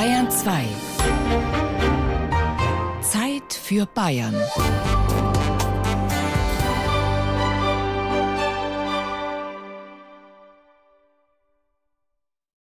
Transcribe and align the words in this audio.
Bayern 0.00 0.30
2. 0.30 0.66
Zeit 3.02 3.52
für 3.52 3.84
Bayern. 3.84 4.34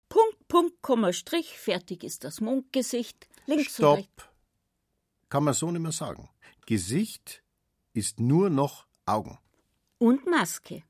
Punkt, 0.09 0.47
Punkt, 0.47 0.81
Komma, 0.81 1.13
Strich, 1.13 1.59
fertig 1.59 2.05
ist 2.05 2.23
das 2.23 2.41
Mondgesicht. 2.41 3.29
Links 3.47 3.75
Stopp. 3.75 3.91
und 3.91 3.99
rechts. 3.99 4.25
Kann 5.29 5.43
man 5.43 5.55
so 5.55 5.73
nicht 5.73 5.83
mehr 5.83 5.91
sagen. 5.91 6.29
Gesicht 6.67 7.43
ist 7.95 8.21
nur 8.21 8.49
noch 8.49 8.87
Augen. 9.07 9.41
Und 9.99 10.25
Maske. 10.27 10.85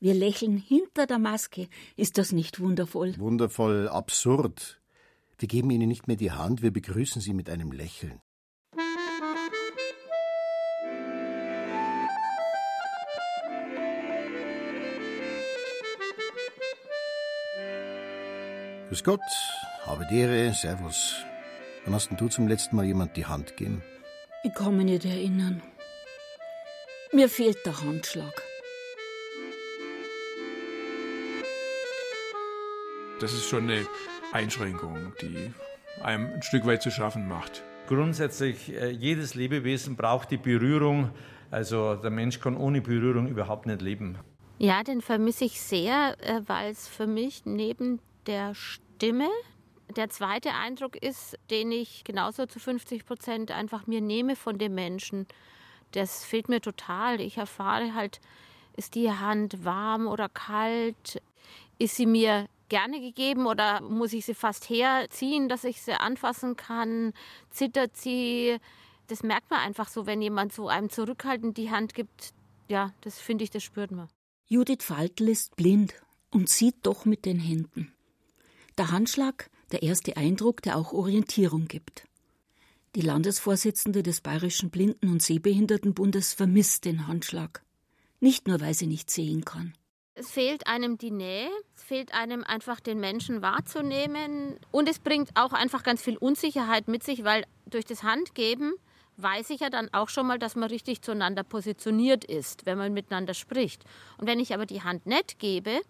Wir 0.00 0.14
lächeln 0.14 0.58
hinter 0.58 1.06
der 1.06 1.20
Maske. 1.20 1.68
Ist 1.94 2.18
das 2.18 2.32
nicht 2.32 2.58
wundervoll? 2.58 3.16
Wundervoll 3.16 3.88
absurd. 3.88 4.80
Wir 5.38 5.48
geben 5.48 5.70
Ihnen 5.70 5.88
nicht 5.88 6.06
mehr 6.06 6.16
die 6.16 6.30
Hand, 6.30 6.62
wir 6.62 6.72
begrüßen 6.72 7.20
Sie 7.20 7.34
mit 7.34 7.50
einem 7.50 7.72
Lächeln. 7.72 8.20
Grüß 18.88 19.02
Gott, 19.02 19.20
habe 19.86 20.06
die 20.08 20.20
Ehre, 20.20 20.54
Servus. 20.54 21.16
Wann 21.84 21.94
hast 21.94 22.10
denn 22.10 22.16
du 22.16 22.28
zum 22.28 22.46
letzten 22.46 22.76
Mal 22.76 22.84
jemand 22.84 23.16
die 23.16 23.26
Hand 23.26 23.56
gegeben? 23.56 23.82
Ich 24.44 24.54
kann 24.54 24.76
mich 24.76 24.86
nicht 24.86 25.04
erinnern. 25.04 25.62
Mir 27.12 27.28
fehlt 27.28 27.58
der 27.66 27.80
Handschlag. 27.80 28.42
Das 33.20 33.32
ist 33.32 33.48
schon 33.48 33.64
eine 33.64 33.86
Einschränkung, 34.34 35.12
die 35.22 35.52
einem 36.02 36.34
ein 36.34 36.42
Stück 36.42 36.66
weit 36.66 36.82
zu 36.82 36.90
schaffen 36.90 37.28
macht. 37.28 37.62
Grundsätzlich, 37.86 38.72
äh, 38.72 38.90
jedes 38.90 39.34
Lebewesen 39.34 39.94
braucht 39.96 40.30
die 40.30 40.36
Berührung. 40.36 41.10
Also 41.50 41.94
der 41.94 42.10
Mensch 42.10 42.40
kann 42.40 42.56
ohne 42.56 42.80
Berührung 42.80 43.28
überhaupt 43.28 43.66
nicht 43.66 43.80
leben. 43.80 44.18
Ja, 44.58 44.82
den 44.82 45.00
vermisse 45.00 45.44
ich 45.44 45.60
sehr, 45.60 46.16
äh, 46.20 46.40
weil 46.46 46.72
es 46.72 46.88
für 46.88 47.06
mich 47.06 47.44
neben 47.44 48.00
der 48.26 48.54
Stimme 48.54 49.28
der 49.96 50.08
zweite 50.08 50.52
Eindruck 50.52 50.96
ist, 50.96 51.38
den 51.50 51.70
ich 51.70 52.02
genauso 52.04 52.46
zu 52.46 52.58
50 52.58 53.04
Prozent 53.04 53.50
einfach 53.50 53.86
mir 53.86 54.00
nehme 54.00 54.34
von 54.34 54.58
dem 54.58 54.74
Menschen. 54.74 55.26
Das 55.92 56.24
fehlt 56.24 56.48
mir 56.48 56.60
total. 56.60 57.20
Ich 57.20 57.36
erfahre 57.36 57.94
halt, 57.94 58.20
ist 58.76 58.94
die 58.94 59.10
Hand 59.10 59.64
warm 59.64 60.08
oder 60.08 60.28
kalt? 60.28 61.22
Ist 61.78 61.96
sie 61.96 62.06
mir 62.06 62.46
gerne 62.68 63.00
gegeben 63.00 63.46
oder 63.46 63.80
muss 63.80 64.12
ich 64.12 64.24
sie 64.24 64.34
fast 64.34 64.68
herziehen, 64.68 65.48
dass 65.48 65.64
ich 65.64 65.82
sie 65.82 65.92
anfassen 65.92 66.56
kann? 66.56 67.12
Zittert 67.50 67.96
sie? 67.96 68.58
Das 69.06 69.22
merkt 69.22 69.50
man 69.50 69.60
einfach 69.60 69.88
so, 69.88 70.06
wenn 70.06 70.22
jemand 70.22 70.52
so 70.52 70.68
einem 70.68 70.90
zurückhaltend 70.90 71.56
die 71.58 71.70
Hand 71.70 71.94
gibt. 71.94 72.32
Ja, 72.68 72.92
das 73.02 73.18
finde 73.18 73.44
ich, 73.44 73.50
das 73.50 73.62
spürt 73.62 73.90
man. 73.90 74.08
Judith 74.46 74.84
Faltl 74.84 75.28
ist 75.28 75.56
blind 75.56 75.94
und 76.30 76.48
sieht 76.48 76.86
doch 76.86 77.04
mit 77.04 77.24
den 77.24 77.38
Händen. 77.38 77.92
Der 78.76 78.90
Handschlag, 78.90 79.50
der 79.72 79.82
erste 79.82 80.16
Eindruck, 80.16 80.62
der 80.62 80.76
auch 80.76 80.92
Orientierung 80.92 81.68
gibt. 81.68 82.06
Die 82.94 83.00
Landesvorsitzende 83.00 84.02
des 84.02 84.20
Bayerischen 84.20 84.70
Blinden- 84.70 85.10
und 85.10 85.22
Sehbehindertenbundes 85.22 86.32
vermisst 86.32 86.84
den 86.84 87.06
Handschlag. 87.06 87.64
Nicht 88.20 88.46
nur, 88.46 88.60
weil 88.60 88.74
sie 88.74 88.86
nicht 88.86 89.10
sehen 89.10 89.44
kann. 89.44 89.74
Es 90.16 90.30
fehlt 90.30 90.68
einem 90.68 90.96
die 90.96 91.10
Nähe, 91.10 91.50
es 91.74 91.82
fehlt 91.82 92.14
einem 92.14 92.44
einfach 92.44 92.78
den 92.78 93.00
Menschen 93.00 93.42
wahrzunehmen 93.42 94.56
und 94.70 94.88
es 94.88 95.00
bringt 95.00 95.30
auch 95.34 95.52
einfach 95.52 95.82
ganz 95.82 96.02
viel 96.02 96.16
Unsicherheit 96.16 96.86
mit 96.86 97.02
sich, 97.02 97.24
weil 97.24 97.44
durch 97.66 97.84
das 97.84 98.04
Handgeben 98.04 98.74
weiß 99.16 99.50
ich 99.50 99.60
ja 99.60 99.70
dann 99.70 99.92
auch 99.92 100.08
schon 100.08 100.28
mal, 100.28 100.38
dass 100.38 100.54
man 100.54 100.68
richtig 100.68 101.02
zueinander 101.02 101.42
positioniert 101.42 102.24
ist, 102.24 102.64
wenn 102.64 102.78
man 102.78 102.92
miteinander 102.92 103.34
spricht. 103.34 103.84
Und 104.16 104.28
wenn 104.28 104.38
ich 104.38 104.54
aber 104.54 104.66
die 104.66 104.82
Hand 104.82 105.04
nicht 105.04 105.40
gebe, 105.40 105.80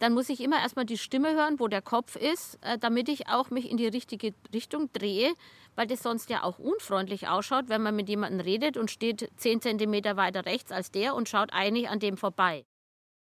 dann 0.00 0.12
muss 0.12 0.28
ich 0.28 0.40
immer 0.42 0.60
erstmal 0.60 0.84
die 0.84 0.98
Stimme 0.98 1.32
hören, 1.34 1.58
wo 1.58 1.66
der 1.66 1.80
Kopf 1.80 2.16
ist, 2.16 2.58
äh, 2.60 2.76
damit 2.76 3.08
ich 3.08 3.28
auch 3.28 3.48
mich 3.48 3.70
in 3.70 3.78
die 3.78 3.86
richtige 3.86 4.34
Richtung 4.52 4.90
drehe, 4.92 5.32
weil 5.76 5.86
das 5.86 6.02
sonst 6.02 6.28
ja 6.28 6.42
auch 6.42 6.58
unfreundlich 6.58 7.28
ausschaut, 7.28 7.68
wenn 7.68 7.82
man 7.82 7.96
mit 7.96 8.10
jemandem 8.10 8.40
redet 8.40 8.76
und 8.76 8.90
steht 8.90 9.30
zehn 9.36 9.62
Zentimeter 9.62 10.18
weiter 10.18 10.44
rechts 10.44 10.72
als 10.72 10.90
der 10.90 11.14
und 11.14 11.30
schaut 11.30 11.54
eigentlich 11.54 11.88
an 11.88 12.00
dem 12.00 12.18
vorbei. 12.18 12.66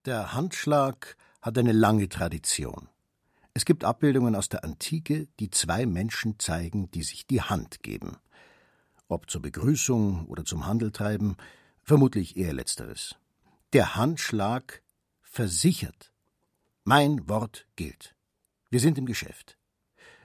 Der 0.08 0.32
Handschlag 0.32 1.18
hat 1.42 1.58
eine 1.58 1.72
lange 1.72 2.08
Tradition. 2.08 2.88
Es 3.52 3.66
gibt 3.66 3.84
Abbildungen 3.84 4.36
aus 4.36 4.48
der 4.48 4.64
Antike, 4.64 5.28
die 5.38 5.50
zwei 5.50 5.84
Menschen 5.84 6.38
zeigen, 6.38 6.90
die 6.92 7.02
sich 7.02 7.26
die 7.26 7.42
Hand 7.42 7.82
geben. 7.82 8.16
Ob 9.08 9.28
zur 9.28 9.42
Begrüßung 9.42 10.24
oder 10.24 10.46
zum 10.46 10.64
Handeltreiben, 10.64 11.36
vermutlich 11.82 12.38
eher 12.38 12.54
letzteres. 12.54 13.16
Der 13.74 13.96
Handschlag 13.96 14.80
versichert. 15.20 16.10
Mein 16.84 17.28
Wort 17.28 17.66
gilt. 17.76 18.14
Wir 18.70 18.80
sind 18.80 18.96
im 18.96 19.04
Geschäft. 19.04 19.58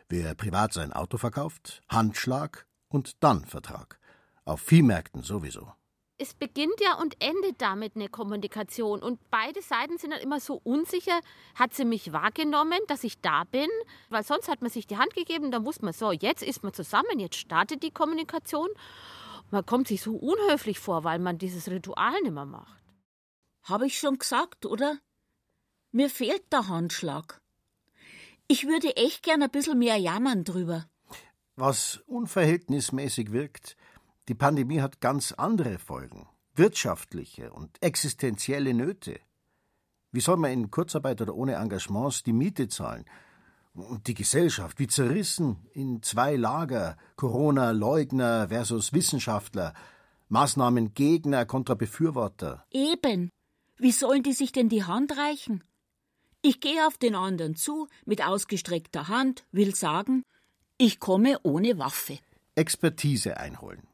Wer 0.07 0.33
privat 0.33 0.71
sein 0.71 0.93
Auto 0.93 1.17
verkauft, 1.17 1.81
Handschlag 1.89 2.67
und 2.87 3.21
dann 3.21 3.43
Vertrag. 3.43 3.99
Auf 4.45 4.61
Viehmärkten 4.61 5.23
sowieso. 5.23 5.73
Es 6.23 6.33
beginnt 6.33 6.79
ja 6.79 6.95
und 6.99 7.15
endet 7.21 7.61
damit 7.61 7.95
eine 7.95 8.09
Kommunikation. 8.09 9.03
Und 9.03 9.19
beide 9.29 9.61
Seiten 9.61 9.97
sind 9.97 10.11
dann 10.11 10.21
immer 10.21 10.39
so 10.39 10.59
unsicher. 10.63 11.19
Hat 11.53 11.73
sie 11.73 11.85
mich 11.85 12.11
wahrgenommen, 12.13 12.79
dass 12.87 13.03
ich 13.03 13.19
da 13.21 13.43
bin? 13.43 13.69
Weil 14.09 14.23
sonst 14.23 14.47
hat 14.47 14.61
man 14.61 14.71
sich 14.71 14.87
die 14.87 14.97
Hand 14.97 15.13
gegeben, 15.13 15.51
dann 15.51 15.65
wusste 15.65 15.85
man 15.85 15.93
so, 15.93 16.11
jetzt 16.11 16.41
ist 16.41 16.63
man 16.63 16.73
zusammen, 16.73 17.19
jetzt 17.19 17.35
startet 17.35 17.83
die 17.83 17.91
Kommunikation. 17.91 18.69
Man 19.51 19.65
kommt 19.65 19.87
sich 19.87 20.01
so 20.01 20.15
unhöflich 20.15 20.79
vor, 20.79 21.03
weil 21.03 21.19
man 21.19 21.37
dieses 21.37 21.69
Ritual 21.69 22.19
nicht 22.21 22.33
mehr 22.33 22.45
macht. 22.45 22.81
Habe 23.63 23.85
ich 23.85 23.99
schon 23.99 24.17
gesagt, 24.17 24.65
oder? 24.65 24.97
Mir 25.91 26.09
fehlt 26.09 26.51
der 26.51 26.69
Handschlag. 26.69 27.41
Ich 28.47 28.65
würde 28.65 28.95
echt 28.95 29.23
gern 29.23 29.43
ein 29.43 29.51
bisschen 29.51 29.77
mehr 29.77 29.97
jammern 29.97 30.43
drüber. 30.43 30.87
Was 31.55 32.01
unverhältnismäßig 32.07 33.31
wirkt, 33.31 33.77
die 34.29 34.35
Pandemie 34.35 34.81
hat 34.81 35.01
ganz 35.01 35.33
andere 35.33 35.77
Folgen, 35.79 36.27
wirtschaftliche 36.55 37.51
und 37.51 37.81
existenzielle 37.81 38.73
Nöte. 38.73 39.19
Wie 40.11 40.21
soll 40.21 40.37
man 40.37 40.51
in 40.51 40.71
Kurzarbeit 40.71 41.21
oder 41.21 41.35
ohne 41.35 41.55
Engagements 41.55 42.23
die 42.23 42.33
Miete 42.33 42.67
zahlen? 42.67 43.05
Und 43.73 44.05
die 44.07 44.13
Gesellschaft, 44.13 44.79
wie 44.79 44.87
zerrissen 44.87 45.57
in 45.73 46.03
zwei 46.03 46.35
Lager, 46.35 46.95
Corona-Leugner 47.15 48.49
versus 48.49 48.93
Wissenschaftler, 48.93 49.73
Maßnahmengegner 50.29 51.45
kontra 51.45 51.73
Befürworter. 51.73 52.65
Eben. 52.71 53.29
Wie 53.77 53.91
sollen 53.91 54.21
die 54.21 54.33
sich 54.33 54.51
denn 54.51 54.69
die 54.69 54.83
Hand 54.83 55.17
reichen? 55.17 55.63
Ich 56.43 56.59
gehe 56.59 56.85
auf 56.85 56.97
den 56.97 57.15
anderen 57.15 57.55
zu, 57.55 57.87
mit 58.05 58.23
ausgestreckter 58.23 59.07
Hand, 59.07 59.43
will 59.51 59.73
sagen, 59.73 60.23
ich 60.77 60.99
komme 60.99 61.39
ohne 61.41 61.79
Waffe. 61.79 62.19
Expertise 62.55 63.37
einholen. 63.37 63.87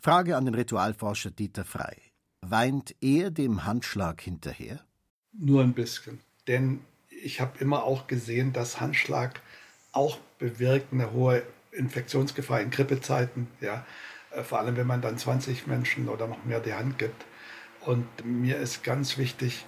Frage 0.00 0.36
an 0.36 0.44
den 0.44 0.54
Ritualforscher 0.54 1.32
Dieter 1.32 1.64
Frey. 1.64 1.96
Weint 2.40 2.94
er 3.00 3.32
dem 3.32 3.64
Handschlag 3.64 4.20
hinterher? 4.20 4.80
Nur 5.32 5.62
ein 5.62 5.72
bisschen. 5.72 6.20
Denn 6.46 6.80
ich 7.08 7.40
habe 7.40 7.58
immer 7.58 7.82
auch 7.82 8.06
gesehen, 8.06 8.52
dass 8.52 8.80
Handschlag 8.80 9.40
auch 9.90 10.18
bewirkt 10.38 10.92
eine 10.92 11.10
hohe 11.12 11.42
Infektionsgefahr 11.72 12.60
in 12.60 12.70
Grippezeiten. 12.70 13.48
Ja. 13.60 13.84
Äh, 14.30 14.44
Vor 14.44 14.60
allem, 14.60 14.76
wenn 14.76 14.86
man 14.86 15.02
dann 15.02 15.18
20 15.18 15.66
Menschen 15.66 16.08
oder 16.08 16.28
noch 16.28 16.44
mehr 16.44 16.60
die 16.60 16.74
Hand 16.74 16.98
gibt. 17.00 17.24
Und 17.80 18.06
mir 18.24 18.58
ist 18.58 18.84
ganz 18.84 19.18
wichtig, 19.18 19.66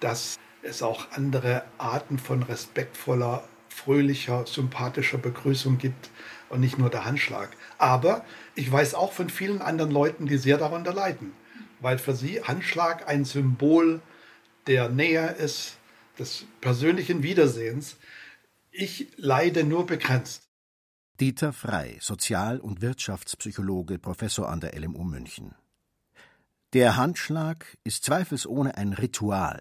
dass 0.00 0.38
es 0.62 0.82
auch 0.82 1.10
andere 1.12 1.64
Arten 1.78 2.18
von 2.18 2.42
respektvoller, 2.42 3.44
fröhlicher, 3.70 4.46
sympathischer 4.46 5.16
Begrüßung 5.16 5.78
gibt 5.78 6.10
und 6.50 6.60
nicht 6.60 6.78
nur 6.78 6.90
der 6.90 7.04
Handschlag. 7.04 7.56
Aber 7.78 8.24
ich 8.54 8.70
weiß 8.70 8.94
auch 8.94 9.12
von 9.12 9.30
vielen 9.30 9.62
anderen 9.62 9.90
Leuten, 9.90 10.26
die 10.26 10.36
sehr 10.36 10.58
darunter 10.58 10.92
leiden, 10.92 11.32
weil 11.80 11.98
für 11.98 12.14
sie 12.14 12.42
Handschlag 12.42 13.08
ein 13.08 13.24
Symbol 13.24 14.02
der 14.66 14.90
Nähe 14.90 15.28
ist, 15.28 15.78
des 16.18 16.44
persönlichen 16.60 17.22
Wiedersehens. 17.22 17.96
Ich 18.70 19.08
leide 19.16 19.64
nur 19.64 19.86
begrenzt. 19.86 20.42
Dieter 21.18 21.52
Frey, 21.52 21.98
Sozial- 22.00 22.60
und 22.60 22.80
Wirtschaftspsychologe, 22.80 23.98
Professor 23.98 24.48
an 24.48 24.60
der 24.60 24.78
LMU 24.78 25.02
München. 25.04 25.54
Der 26.72 26.96
Handschlag 26.96 27.76
ist 27.84 28.04
zweifelsohne 28.04 28.76
ein 28.76 28.92
Ritual, 28.92 29.60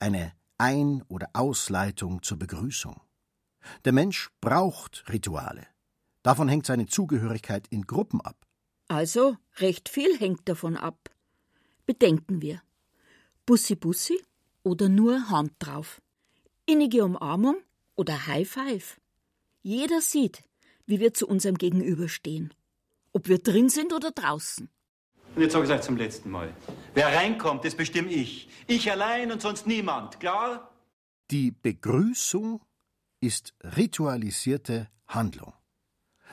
eine 0.00 0.32
Ein- 0.58 1.02
oder 1.08 1.30
Ausleitung 1.32 2.22
zur 2.22 2.38
Begrüßung. 2.38 3.00
Der 3.84 3.92
Mensch 3.92 4.30
braucht 4.40 5.04
Rituale. 5.08 5.66
Davon 6.24 6.48
hängt 6.48 6.64
seine 6.64 6.86
Zugehörigkeit 6.86 7.68
in 7.68 7.82
Gruppen 7.82 8.22
ab. 8.22 8.46
Also, 8.88 9.36
recht 9.58 9.90
viel 9.90 10.18
hängt 10.18 10.48
davon 10.48 10.76
ab. 10.76 11.10
Bedenken 11.84 12.40
wir. 12.40 12.62
Bussi 13.44 13.76
Bussi 13.76 14.18
oder 14.62 14.88
nur 14.88 15.28
Hand 15.28 15.52
drauf. 15.58 16.00
Innige 16.64 17.04
Umarmung 17.04 17.56
oder 17.94 18.26
High 18.26 18.48
Five. 18.48 18.98
Jeder 19.62 20.00
sieht, 20.00 20.42
wie 20.86 20.98
wir 20.98 21.12
zu 21.12 21.28
unserem 21.28 21.58
Gegenüber 21.58 22.08
stehen. 22.08 22.54
Ob 23.12 23.28
wir 23.28 23.38
drin 23.38 23.68
sind 23.68 23.92
oder 23.92 24.10
draußen. 24.10 24.70
Und 25.36 25.42
jetzt 25.42 25.52
sage 25.52 25.64
ich 25.66 25.70
es 25.70 25.76
euch 25.76 25.82
zum 25.82 25.98
letzten 25.98 26.30
Mal. 26.30 26.56
Wer 26.94 27.08
reinkommt, 27.08 27.66
das 27.66 27.74
bestimme 27.74 28.10
ich. 28.10 28.48
Ich 28.66 28.90
allein 28.90 29.30
und 29.30 29.42
sonst 29.42 29.66
niemand. 29.66 30.20
Klar? 30.20 30.70
Die 31.30 31.50
Begrüßung 31.50 32.62
ist 33.20 33.52
ritualisierte 33.62 34.88
Handlung. 35.06 35.52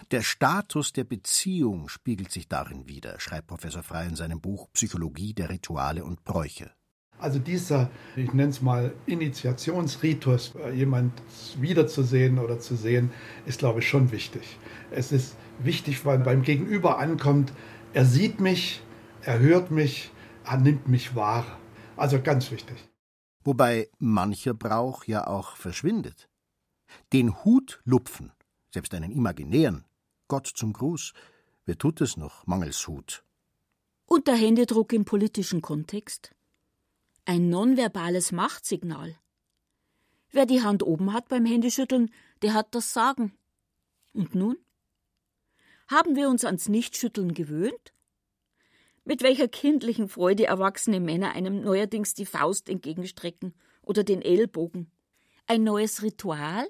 Der 0.10 0.24
Status 0.24 0.94
der 0.94 1.04
Beziehung 1.04 1.88
spiegelt 1.88 2.32
sich 2.32 2.48
darin 2.48 2.88
wider, 2.88 3.20
schreibt 3.20 3.48
Professor 3.48 3.84
Frey 3.84 4.08
in 4.08 4.16
seinem 4.16 4.42
Buch 4.42 4.68
Psychologie 4.74 5.34
der 5.34 5.50
Rituale 5.50 6.04
und 6.04 6.24
Bräuche. 6.24 6.72
Also 7.20 7.38
dieser, 7.38 7.92
ich 8.16 8.34
nenne 8.34 8.50
es 8.50 8.62
mal 8.64 8.96
Initiationsritus, 9.06 10.56
äh, 10.56 10.72
jemand 10.72 11.14
wiederzusehen 11.60 12.40
oder 12.40 12.60
zu 12.60 12.76
sehen, 12.76 13.12
ist, 13.46 13.60
glaube 13.60 13.80
ich, 13.80 13.88
schon 13.88 14.12
wichtig. 14.12 14.58
Es 14.90 15.12
ist 15.12 15.36
wichtig, 15.60 16.04
weil 16.04 16.18
beim 16.18 16.42
Gegenüber 16.42 16.98
ankommt, 16.98 17.54
er 17.94 18.06
sieht 18.06 18.40
mich, 18.40 18.82
er 19.22 19.38
hört 19.38 19.70
mich, 19.70 20.12
er 20.46 20.58
nimmt 20.58 20.88
mich 20.88 21.16
wahr. 21.16 21.46
Also 21.96 22.20
ganz 22.20 22.50
wichtig. 22.50 22.78
Wobei 23.44 23.90
mancher 24.00 24.56
Brauch 24.56 25.04
ja 25.04 25.28
auch 25.28 25.56
verschwindet. 25.56 26.28
Den 27.14 27.44
Hut 27.44 27.82
lupfen, 27.86 28.32
selbst 28.74 28.96
einen 28.96 29.12
imaginären, 29.12 29.86
Gott 30.32 30.48
zum 30.48 30.72
Gruß, 30.72 31.12
wer 31.66 31.78
tut 31.78 32.00
es 32.00 32.16
noch, 32.16 32.48
mangels 32.48 32.88
Hut? 32.88 33.26
Und 34.06 34.28
der 34.28 34.36
Händedruck 34.36 34.94
im 34.94 35.04
politischen 35.04 35.62
Kontext? 35.62 36.34
Ein 37.26 37.50
nonverbales 37.50 38.32
Machtsignal. 38.32 39.20
Wer 40.30 40.46
die 40.46 40.62
Hand 40.62 40.84
oben 40.84 41.12
hat 41.12 41.28
beim 41.28 41.46
Händeschütteln, 41.46 42.14
der 42.44 42.54
hat 42.54 42.74
das 42.76 42.94
Sagen. 42.94 43.38
Und 44.14 44.34
nun? 44.34 44.56
Haben 45.90 46.16
wir 46.16 46.30
uns 46.30 46.46
ans 46.46 46.70
Nichtschütteln 46.70 47.34
gewöhnt? 47.34 47.92
Mit 49.04 49.24
welcher 49.24 49.50
kindlichen 49.50 50.08
Freude 50.08 50.46
erwachsene 50.46 51.02
Männer 51.02 51.34
einem 51.34 51.60
neuerdings 51.60 52.14
die 52.14 52.26
Faust 52.26 52.70
entgegenstrecken 52.70 53.54
oder 53.82 54.06
den 54.06 54.22
Ellbogen. 54.22 54.90
Ein 55.46 55.66
neues 55.66 56.04
Ritual? 56.04 56.70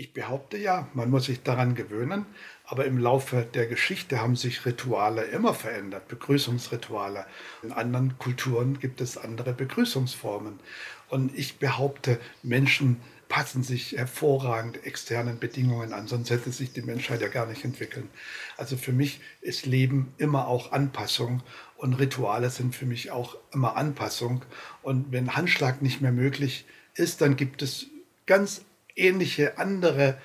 Ich 0.00 0.12
behaupte 0.12 0.56
ja, 0.56 0.86
man 0.94 1.10
muss 1.10 1.24
sich 1.24 1.42
daran 1.42 1.74
gewöhnen, 1.74 2.24
aber 2.64 2.84
im 2.84 2.98
Laufe 2.98 3.44
der 3.52 3.66
Geschichte 3.66 4.20
haben 4.20 4.36
sich 4.36 4.64
Rituale 4.64 5.22
immer 5.22 5.54
verändert, 5.54 6.06
Begrüßungsrituale. 6.06 7.26
In 7.64 7.72
anderen 7.72 8.16
Kulturen 8.16 8.78
gibt 8.78 9.00
es 9.00 9.18
andere 9.18 9.52
Begrüßungsformen. 9.52 10.60
Und 11.08 11.36
ich 11.36 11.58
behaupte, 11.58 12.20
Menschen 12.44 13.00
passen 13.28 13.64
sich 13.64 13.96
hervorragend 13.96 14.86
externen 14.86 15.40
Bedingungen 15.40 15.92
an, 15.92 16.06
sonst 16.06 16.30
hätte 16.30 16.52
sich 16.52 16.72
die 16.72 16.82
Menschheit 16.82 17.20
ja 17.20 17.26
gar 17.26 17.46
nicht 17.46 17.64
entwickeln. 17.64 18.08
Also 18.56 18.76
für 18.76 18.92
mich 18.92 19.20
ist 19.40 19.66
Leben 19.66 20.14
immer 20.16 20.46
auch 20.46 20.70
Anpassung 20.70 21.42
und 21.76 21.94
Rituale 21.94 22.50
sind 22.50 22.76
für 22.76 22.86
mich 22.86 23.10
auch 23.10 23.36
immer 23.52 23.76
Anpassung. 23.76 24.44
Und 24.80 25.10
wenn 25.10 25.34
Handschlag 25.34 25.82
nicht 25.82 26.00
mehr 26.00 26.12
möglich 26.12 26.66
ist, 26.94 27.20
dann 27.20 27.34
gibt 27.34 27.62
es 27.62 27.86
ganz 28.26 28.60
ähnliche 28.98 29.58
andere 29.58 30.20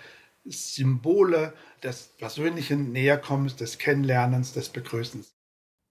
Symbole 0.46 1.54
des 1.81 2.14
persönlichen 2.18 2.92
Näherkommens, 2.92 3.56
des 3.56 3.78
Kennenlernens, 3.78 4.54
des 4.54 4.70
Begrüßens. 4.70 5.36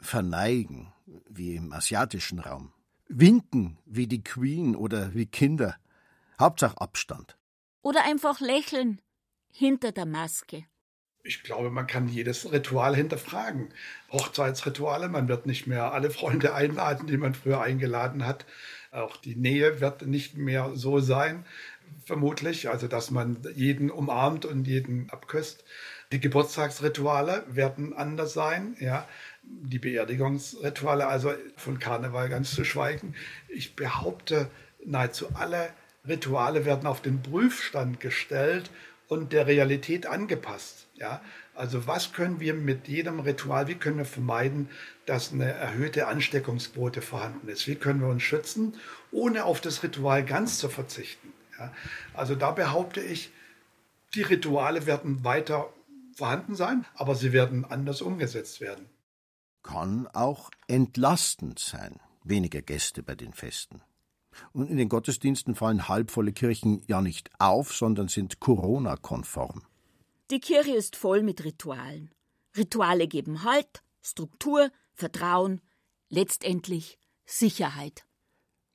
Verneigen, 0.00 0.92
wie 1.28 1.56
im 1.56 1.72
asiatischen 1.72 2.38
Raum. 2.38 2.72
Winken, 3.08 3.78
wie 3.84 4.06
die 4.06 4.22
Queen 4.22 4.74
oder 4.74 5.14
wie 5.14 5.26
Kinder. 5.26 5.76
Hauptsache 6.38 6.80
Abstand. 6.80 7.36
Oder 7.82 8.04
einfach 8.04 8.40
lächeln 8.40 9.00
hinter 9.50 9.92
der 9.92 10.06
Maske. 10.06 10.64
Ich 11.24 11.44
glaube, 11.44 11.70
man 11.70 11.86
kann 11.86 12.08
jedes 12.08 12.50
Ritual 12.50 12.96
hinterfragen. 12.96 13.72
Hochzeitsrituale, 14.10 15.08
man 15.08 15.28
wird 15.28 15.46
nicht 15.46 15.68
mehr 15.68 15.92
alle 15.92 16.10
Freunde 16.10 16.54
einladen, 16.54 17.06
die 17.06 17.16
man 17.16 17.34
früher 17.34 17.60
eingeladen 17.60 18.26
hat. 18.26 18.44
Auch 18.90 19.16
die 19.16 19.36
Nähe 19.36 19.80
wird 19.80 20.04
nicht 20.04 20.36
mehr 20.36 20.72
so 20.74 20.98
sein 20.98 21.46
vermutlich, 22.04 22.68
also 22.68 22.88
dass 22.88 23.10
man 23.10 23.38
jeden 23.54 23.90
umarmt 23.90 24.44
und 24.44 24.66
jeden 24.66 25.10
abküsst. 25.10 25.64
Die 26.10 26.20
Geburtstagsrituale 26.20 27.44
werden 27.48 27.94
anders 27.94 28.34
sein, 28.34 28.76
ja. 28.80 29.08
Die 29.42 29.78
Beerdigungsrituale, 29.78 31.06
also 31.06 31.32
von 31.56 31.78
Karneval 31.78 32.28
ganz 32.28 32.54
zu 32.54 32.64
schweigen. 32.64 33.14
Ich 33.48 33.74
behaupte, 33.74 34.50
nahezu 34.84 35.28
alle 35.34 35.70
Rituale 36.06 36.64
werden 36.64 36.86
auf 36.86 37.00
den 37.00 37.22
Prüfstand 37.22 38.00
gestellt 38.00 38.70
und 39.08 39.32
der 39.32 39.46
Realität 39.46 40.06
angepasst. 40.06 40.88
Ja? 40.94 41.22
Also 41.54 41.86
was 41.86 42.12
können 42.12 42.40
wir 42.40 42.54
mit 42.54 42.88
jedem 42.88 43.20
Ritual, 43.20 43.68
wie 43.68 43.74
können 43.74 43.98
wir 43.98 44.04
vermeiden, 44.04 44.68
dass 45.06 45.32
eine 45.32 45.50
erhöhte 45.50 46.06
Ansteckungsquote 46.06 47.02
vorhanden 47.02 47.48
ist? 47.48 47.66
Wie 47.68 47.74
können 47.74 48.00
wir 48.00 48.08
uns 48.08 48.22
schützen, 48.22 48.74
ohne 49.10 49.44
auf 49.44 49.60
das 49.60 49.82
Ritual 49.82 50.24
ganz 50.24 50.58
zu 50.58 50.68
verzichten? 50.68 51.32
Ja, 51.62 51.72
also 52.14 52.34
da 52.34 52.50
behaupte 52.50 53.00
ich, 53.00 53.30
die 54.14 54.22
Rituale 54.22 54.86
werden 54.86 55.24
weiter 55.24 55.72
vorhanden 56.14 56.54
sein, 56.54 56.84
aber 56.94 57.14
sie 57.14 57.32
werden 57.32 57.64
anders 57.64 58.02
umgesetzt 58.02 58.60
werden. 58.60 58.86
Kann 59.62 60.06
auch 60.08 60.50
entlastend 60.66 61.58
sein, 61.58 62.00
weniger 62.24 62.62
Gäste 62.62 63.02
bei 63.02 63.14
den 63.14 63.32
Festen. 63.32 63.80
Und 64.52 64.70
in 64.70 64.76
den 64.76 64.88
Gottesdiensten 64.88 65.54
fallen 65.54 65.88
halbvolle 65.88 66.32
Kirchen 66.32 66.82
ja 66.86 67.00
nicht 67.00 67.30
auf, 67.38 67.72
sondern 67.72 68.08
sind 68.08 68.40
Corona-konform. 68.40 69.62
Die 70.30 70.40
Kirche 70.40 70.74
ist 70.74 70.96
voll 70.96 71.22
mit 71.22 71.44
Ritualen. 71.44 72.10
Rituale 72.56 73.06
geben 73.06 73.44
Halt, 73.44 73.82
Struktur, 74.00 74.70
Vertrauen, 74.94 75.60
letztendlich 76.08 76.98
Sicherheit. 77.24 78.04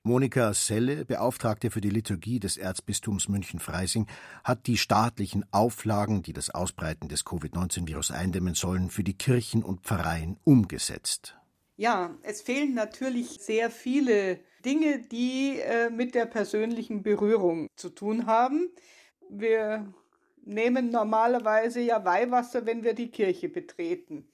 Monika 0.08 0.54
Selle, 0.54 1.04
Beauftragte 1.04 1.70
für 1.70 1.82
die 1.82 1.90
Liturgie 1.90 2.40
des 2.40 2.56
Erzbistums 2.56 3.28
München-Freising, 3.28 4.08
hat 4.46 4.66
die 4.66 4.78
staatlichen 4.78 5.46
Auflagen, 5.52 6.24
die 6.24 6.32
das 6.32 6.50
Ausbreiten 6.50 7.10
des 7.10 7.26
Covid-19-Virus 7.26 8.12
eindämmen 8.12 8.54
sollen, 8.54 8.90
für 8.90 9.04
die 9.04 9.18
Kirchen 9.18 9.64
und 9.64 9.82
Pfarreien 9.82 10.40
umgesetzt. 10.46 11.38
Ja, 11.76 12.16
es 12.24 12.42
fehlen 12.42 12.74
natürlich 12.74 13.42
sehr 13.42 13.70
viele 13.70 14.40
Dinge, 14.64 15.00
die 15.00 15.60
äh, 15.60 15.90
mit 15.90 16.16
der 16.16 16.26
persönlichen 16.26 17.04
Berührung 17.04 17.68
zu 17.76 17.90
tun 17.90 18.28
haben. 18.28 18.70
Wir 19.30 19.94
nehmen 20.46 20.90
normalerweise 20.90 21.82
ja 21.82 22.06
Weihwasser, 22.06 22.66
wenn 22.66 22.86
wir 22.86 22.94
die 22.94 23.10
Kirche 23.10 23.50
betreten. 23.50 24.30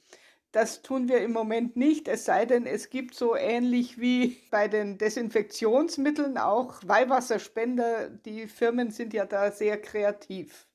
Das 0.54 0.84
tun 0.84 1.10
wir 1.10 1.18
im 1.18 1.34
Moment 1.34 1.76
nicht, 1.78 2.08
es 2.08 2.26
sei 2.26 2.46
denn, 2.46 2.68
es 2.68 2.92
gibt 2.92 3.16
so 3.16 3.36
ähnlich 3.36 4.00
wie 4.00 4.38
bei 4.52 4.68
den 4.68 5.00
Desinfektionsmitteln 5.00 6.38
auch 6.38 6.76
Weihwasserspender. 6.86 8.12
Die 8.12 8.46
Firmen 8.46 8.92
sind 8.92 9.16
ja 9.16 9.26
da 9.26 9.52
sehr 9.52 9.82
kreativ. 9.82 10.68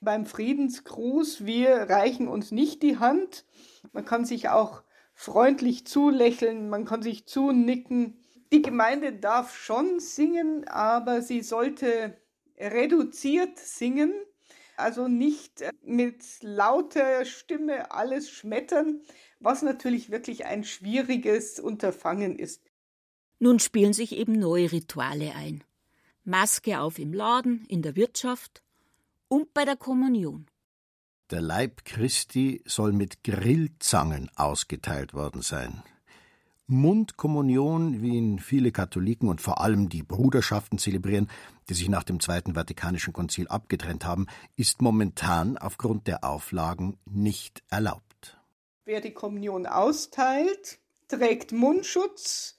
Beim 0.00 0.24
Friedensgruß, 0.24 1.44
wir 1.44 1.90
reichen 1.90 2.28
uns 2.28 2.52
nicht 2.52 2.80
die 2.84 2.98
Hand. 2.98 3.44
Man 3.92 4.04
kann 4.04 4.24
sich 4.24 4.50
auch 4.50 4.84
freundlich 5.14 5.84
zulächeln, 5.84 6.70
man 6.70 6.84
kann 6.84 7.02
sich 7.02 7.26
zunicken. 7.26 8.22
Die 8.52 8.62
Gemeinde 8.62 9.12
darf 9.12 9.56
schon 9.56 9.98
singen, 9.98 10.68
aber 10.68 11.22
sie 11.22 11.42
sollte 11.42 12.16
reduziert 12.56 13.58
singen 13.58 14.12
also 14.78 15.08
nicht 15.08 15.60
äh, 15.60 15.72
mit 15.82 16.24
lauter 16.40 17.24
Stimme 17.24 17.90
alles 17.92 18.30
schmettern, 18.30 19.02
was 19.40 19.62
natürlich 19.62 20.10
wirklich 20.10 20.46
ein 20.46 20.64
schwieriges 20.64 21.60
Unterfangen 21.60 22.38
ist. 22.38 22.62
Nun 23.38 23.60
spielen 23.60 23.92
sich 23.92 24.12
eben 24.12 24.38
neue 24.38 24.72
Rituale 24.72 25.34
ein. 25.34 25.62
Maske 26.24 26.80
auf 26.80 26.98
im 26.98 27.12
Laden, 27.12 27.64
in 27.68 27.82
der 27.82 27.96
Wirtschaft 27.96 28.62
und 29.28 29.54
bei 29.54 29.64
der 29.64 29.76
Kommunion. 29.76 30.46
Der 31.30 31.40
Leib 31.40 31.84
Christi 31.84 32.62
soll 32.64 32.92
mit 32.92 33.22
Grillzangen 33.22 34.30
ausgeteilt 34.36 35.14
worden 35.14 35.42
sein. 35.42 35.82
Mundkommunion, 36.68 38.02
wie 38.02 38.16
ihn 38.16 38.38
viele 38.38 38.72
Katholiken 38.72 39.28
und 39.28 39.40
vor 39.40 39.60
allem 39.62 39.88
die 39.88 40.02
Bruderschaften 40.02 40.78
zelebrieren, 40.78 41.30
die 41.68 41.74
sich 41.74 41.88
nach 41.88 42.04
dem 42.04 42.20
Zweiten 42.20 42.54
Vatikanischen 42.54 43.14
Konzil 43.14 43.48
abgetrennt 43.48 44.04
haben, 44.04 44.26
ist 44.54 44.82
momentan 44.82 45.56
aufgrund 45.56 46.06
der 46.06 46.24
Auflagen 46.24 46.98
nicht 47.06 47.62
erlaubt. 47.70 48.38
Wer 48.84 49.00
die 49.00 49.14
Kommunion 49.14 49.66
austeilt, 49.66 50.78
trägt 51.08 51.52
Mundschutz, 51.52 52.58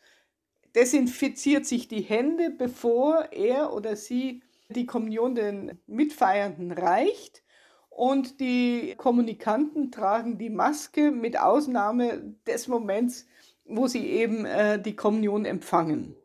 desinfiziert 0.73 1.67
sich 1.67 1.87
die 1.87 2.01
Hände, 2.01 2.49
bevor 2.49 3.31
er 3.31 3.73
oder 3.73 3.95
sie 3.95 4.41
die 4.69 4.87
Kommunion 4.87 5.35
den 5.35 5.79
Mitfeiernden 5.85 6.71
reicht. 6.71 7.43
Und 7.89 8.39
die 8.39 8.95
Kommunikanten 8.97 9.91
tragen 9.91 10.37
die 10.37 10.49
Maske 10.49 11.11
mit 11.11 11.39
Ausnahme 11.39 12.35
des 12.47 12.67
Moments, 12.67 13.25
wo 13.69 13.87
sie 13.87 14.05
eben 14.07 14.45
äh, 14.45 14.81
die 14.81 14.95
Kommunion 14.95 15.45
empfangen. 15.45 16.15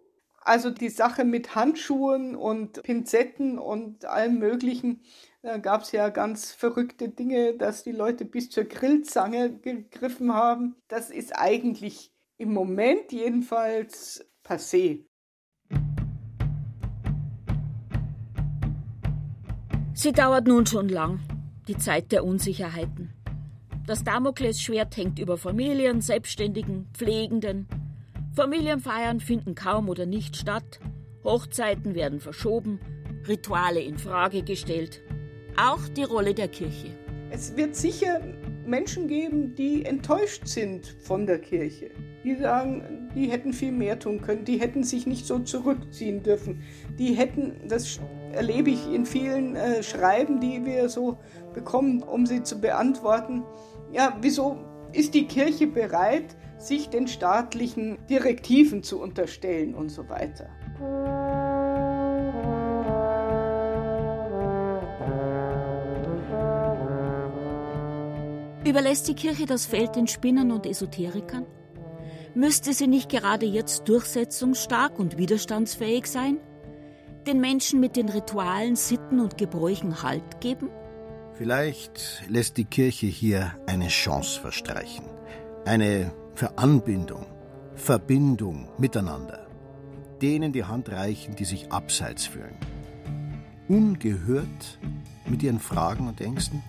Also 0.41 0.71
die 0.71 0.91
Sache 0.91 1.25
mit 1.25 1.55
Handschuhen 1.55 2.37
und 2.37 2.83
Pinzetten 2.83 3.59
und 3.59 4.05
allem 4.05 4.39
Möglichen, 4.39 5.01
Da 5.45 5.59
gab 5.59 5.83
es 5.83 5.93
ja 5.93 6.09
ganz 6.09 6.53
verrückte 6.53 7.11
Dinge, 7.11 7.53
dass 7.53 7.83
die 7.83 7.93
Leute 7.93 8.25
bis 8.25 8.49
zur 8.49 8.65
Grillzange 8.65 9.59
gegriffen 9.59 10.33
haben. 10.33 10.75
Das 10.89 11.11
ist 11.11 11.39
eigentlich 11.39 12.11
im 12.39 12.55
Moment 12.55 13.13
jedenfalls 13.13 14.25
passé. 14.43 15.05
Sie 19.93 20.13
dauert 20.13 20.47
nun 20.47 20.65
schon 20.67 20.89
lang, 20.89 21.21
die 21.69 21.77
Zeit 21.77 22.11
der 22.11 22.25
Unsicherheiten. 22.25 23.14
Das 23.87 24.03
Damoklesschwert 24.03 24.97
hängt 24.97 25.19
über 25.19 25.37
Familien, 25.37 26.01
Selbstständigen, 26.01 26.87
Pflegenden. 26.95 27.69
Familienfeiern 28.35 29.21
finden 29.21 29.55
kaum 29.55 29.91
oder 29.91 30.07
nicht 30.07 30.37
statt. 30.37 30.81
Hochzeiten 31.23 31.95
werden 31.95 32.19
verschoben, 32.19 32.81
Rituale 33.29 33.81
in 33.81 33.99
Frage 33.99 34.43
gestellt. 34.43 35.03
Auch 35.59 35.87
die 35.89 36.05
Rolle 36.05 36.33
der 36.33 36.49
Kirche. 36.49 36.93
Es 37.31 37.55
wird 37.59 37.77
sicher 37.77 38.21
Menschen 38.67 39.07
geben, 39.07 39.55
die 39.55 39.85
enttäuscht 39.85 40.47
sind 40.47 40.87
von 41.01 41.27
der 41.27 41.39
Kirche. 41.39 41.91
Die 42.25 42.37
sagen, 42.37 43.11
die 43.15 43.31
hätten 43.31 43.53
viel 43.53 43.73
mehr 43.73 43.99
tun 43.99 44.23
können, 44.23 44.47
die 44.47 44.59
hätten 44.59 44.83
sich 44.83 45.07
nicht 45.07 45.27
so 45.27 45.41
zurückziehen 45.41 46.23
dürfen. 46.23 46.63
Die 46.99 47.13
hätten, 47.13 47.69
das 47.69 48.01
erlebe 48.33 48.71
ich 48.71 48.91
in 48.91 49.05
vielen 49.05 49.57
äh, 49.57 49.83
Schreiben, 49.83 50.41
die 50.41 50.65
wir 50.65 50.89
so 50.89 51.19
bekommen, 51.53 52.03
um 52.03 52.25
sie 52.25 52.43
zu 52.43 52.61
beantworten. 52.61 53.45
Ja, 53.95 54.17
wieso 54.21 54.59
ist 54.93 55.15
die 55.15 55.29
Kirche 55.29 55.69
bereit, 55.69 56.35
sich 56.59 56.89
den 56.89 57.07
staatlichen 57.07 57.97
Direktiven 58.11 58.83
zu 58.83 59.01
unterstellen 59.01 59.73
und 59.73 59.89
so 59.89 60.09
weiter? 60.09 60.49
Überlässt 68.67 69.07
die 69.07 69.15
Kirche 69.15 69.47
das 69.47 69.67
Feld 69.67 69.95
den 69.95 70.09
Spinnern 70.09 70.51
und 70.51 70.67
Esoterikern? 70.67 71.47
Müsste 72.35 72.73
sie 72.73 72.89
nicht 72.89 73.09
gerade 73.09 73.47
jetzt 73.47 73.89
durchsetzungsstark 73.89 74.99
und 74.99 75.19
widerstandsfähig 75.19 76.07
sein? 76.07 76.41
Den 77.29 77.41
Menschen 77.41 77.79
mit 77.79 77.95
den 77.95 78.09
Ritualen, 78.09 78.75
Sitten 78.75 79.21
und 79.21 79.39
Gebräuchen 79.39 80.03
Halt 80.03 80.41
geben? 80.41 80.69
Vielleicht 81.37 82.23
lässt 82.29 82.57
die 82.59 82.65
Kirche 82.65 83.07
hier 83.07 83.53
eine 83.67 83.89
Chance 83.89 84.41
verstreichen. 84.41 85.05
Eine 85.65 86.15
Veranbindung, 86.35 87.27
Verbindung 87.75 88.69
miteinander. 88.79 89.49
Denen 90.23 90.53
die 90.53 90.63
Hand 90.63 90.91
reichen, 90.91 91.35
die 91.35 91.45
sich 91.45 91.73
abseits 91.73 92.27
fühlen. 92.27 92.55
Ungehört 93.67 94.79
mit 95.27 95.43
ihren 95.43 95.59
Fragen 95.59 96.07
und 96.07 96.21
Ängsten? 96.21 96.63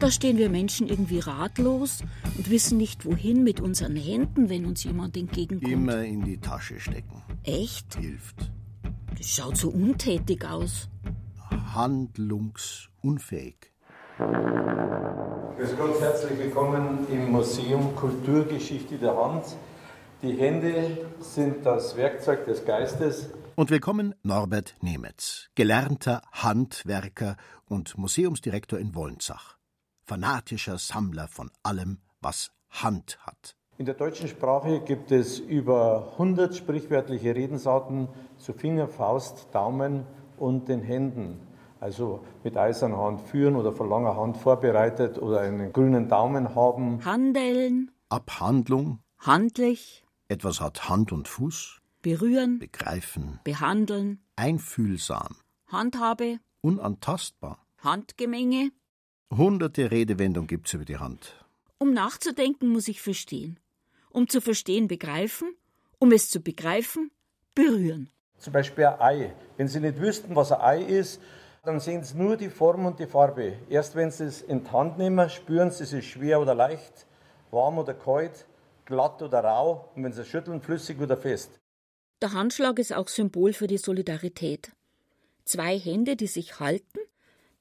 Da 0.00 0.10
stehen 0.10 0.36
wir 0.36 0.50
Menschen 0.50 0.86
irgendwie 0.86 1.20
ratlos 1.20 2.04
und 2.36 2.50
wissen 2.50 2.76
nicht, 2.76 3.06
wohin 3.06 3.42
mit 3.42 3.58
unseren 3.58 3.96
Händen, 3.96 4.50
wenn 4.50 4.66
uns 4.66 4.84
jemand 4.84 5.16
entgegenkommt. 5.16 5.72
Immer 5.72 6.04
in 6.04 6.24
die 6.24 6.38
Tasche 6.38 6.78
stecken. 6.78 7.22
Echt? 7.42 7.96
Hilft. 7.96 8.52
Das 9.16 9.26
schaut 9.26 9.56
so 9.56 9.70
untätig 9.70 10.44
aus. 10.44 10.90
Handlungsunfähig. 11.74 13.72
Grüß 14.18 15.76
Gott, 15.76 16.00
herzlich 16.00 16.38
willkommen 16.38 17.06
im 17.10 17.30
Museum 17.30 17.94
Kulturgeschichte 17.94 18.98
der 18.98 19.16
Hand. 19.16 19.44
Die 20.22 20.32
Hände 20.32 21.06
sind 21.20 21.64
das 21.64 21.96
Werkzeug 21.96 22.44
des 22.44 22.64
Geistes. 22.64 23.30
Und 23.54 23.70
willkommen 23.70 24.14
Norbert 24.22 24.74
Nemetz, 24.80 25.48
gelernter 25.54 26.22
Handwerker 26.32 27.36
und 27.68 27.96
Museumsdirektor 27.96 28.78
in 28.78 28.94
Wolnzach 28.94 29.58
fanatischer 30.08 30.78
Sammler 30.78 31.28
von 31.28 31.50
allem, 31.62 31.98
was 32.22 32.50
Hand 32.70 33.18
hat. 33.20 33.54
In 33.76 33.84
der 33.84 33.94
deutschen 33.94 34.26
Sprache 34.26 34.80
gibt 34.80 35.12
es 35.12 35.38
über 35.38 36.12
100 36.12 36.56
sprichwörtliche 36.56 37.34
Redensarten 37.34 38.08
zu 38.38 38.54
Finger, 38.54 38.88
Faust, 38.88 39.48
Daumen 39.52 40.04
und 40.38 40.68
den 40.68 40.80
Händen. 40.80 41.40
Also 41.80 42.24
mit 42.42 42.56
eiserner 42.56 42.98
Hand 42.98 43.20
führen 43.20 43.56
oder 43.56 43.72
vor 43.72 43.88
langer 43.88 44.16
Hand 44.16 44.36
vorbereitet 44.36 45.18
oder 45.18 45.40
einen 45.40 45.72
grünen 45.72 46.08
Daumen 46.08 46.54
haben. 46.54 47.04
Handeln. 47.04 47.90
Abhandlung. 48.08 48.98
Handlich. 49.18 50.04
Etwas 50.28 50.60
hat 50.60 50.88
Hand 50.88 51.12
und 51.12 51.28
Fuß. 51.28 51.80
Berühren. 52.02 52.58
Begreifen. 52.58 53.40
Behandeln. 53.44 54.20
Einfühlsam. 54.36 55.36
Handhabe. 55.68 56.38
Unantastbar. 56.60 57.58
Handgemenge. 57.82 58.70
Hunderte 59.30 59.90
Redewendungen 59.90 60.48
gibt 60.48 60.68
es 60.68 60.74
über 60.74 60.84
die 60.84 60.96
Hand. 60.96 61.34
Um 61.78 61.92
nachzudenken, 61.92 62.68
muss 62.68 62.88
ich 62.88 63.00
verstehen. 63.00 63.60
Um 64.10 64.28
zu 64.28 64.40
verstehen, 64.40 64.88
begreifen. 64.88 65.54
Um 65.98 66.12
es 66.12 66.30
zu 66.30 66.40
begreifen, 66.40 67.10
berühren. 67.54 68.10
Zum 68.38 68.52
Beispiel 68.52 68.86
ein 68.86 69.00
Ei. 69.00 69.34
Wenn 69.56 69.68
Sie 69.68 69.80
nicht 69.80 70.00
wüssten, 70.00 70.34
was 70.36 70.52
ein 70.52 70.60
Ei 70.60 70.82
ist, 70.82 71.20
dann 71.64 71.80
sehen 71.80 72.02
Sie 72.04 72.16
nur 72.16 72.36
die 72.36 72.48
Form 72.48 72.86
und 72.86 72.98
die 72.98 73.06
Farbe. 73.06 73.54
Erst 73.68 73.94
wenn 73.94 74.10
Sie 74.10 74.24
es 74.24 74.42
in 74.42 74.64
die 74.64 74.70
Hand 74.70 74.98
nehmen, 74.98 75.28
spüren 75.30 75.70
Sie, 75.70 75.84
es 75.84 75.92
ist 75.92 76.06
schwer 76.06 76.40
oder 76.40 76.54
leicht, 76.54 77.06
warm 77.50 77.78
oder 77.78 77.94
kalt, 77.94 78.46
glatt 78.84 79.22
oder 79.22 79.44
rau 79.44 79.90
und 79.94 80.04
wenn 80.04 80.12
Sie 80.12 80.22
es 80.22 80.28
schütteln, 80.28 80.60
flüssig 80.60 81.00
oder 81.00 81.16
fest. 81.16 81.50
Der 82.22 82.32
Handschlag 82.32 82.78
ist 82.78 82.92
auch 82.92 83.08
Symbol 83.08 83.52
für 83.52 83.66
die 83.66 83.78
Solidarität. 83.78 84.72
Zwei 85.44 85.78
Hände, 85.78 86.16
die 86.16 86.26
sich 86.26 86.60
halten 86.60 86.98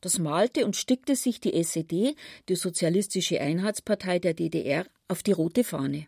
das 0.02 0.20
malte 0.20 0.66
und 0.66 0.76
stickte 0.76 1.16
sich 1.16 1.40
die 1.40 1.54
SED, 1.54 2.16
die 2.50 2.56
Sozialistische 2.56 3.42
Einheitspartei 3.42 4.20
der 4.20 4.34
DDR, 4.34 4.86
auf 5.08 5.24
die 5.24 5.32
rote 5.32 5.64
Fahne. 5.64 6.08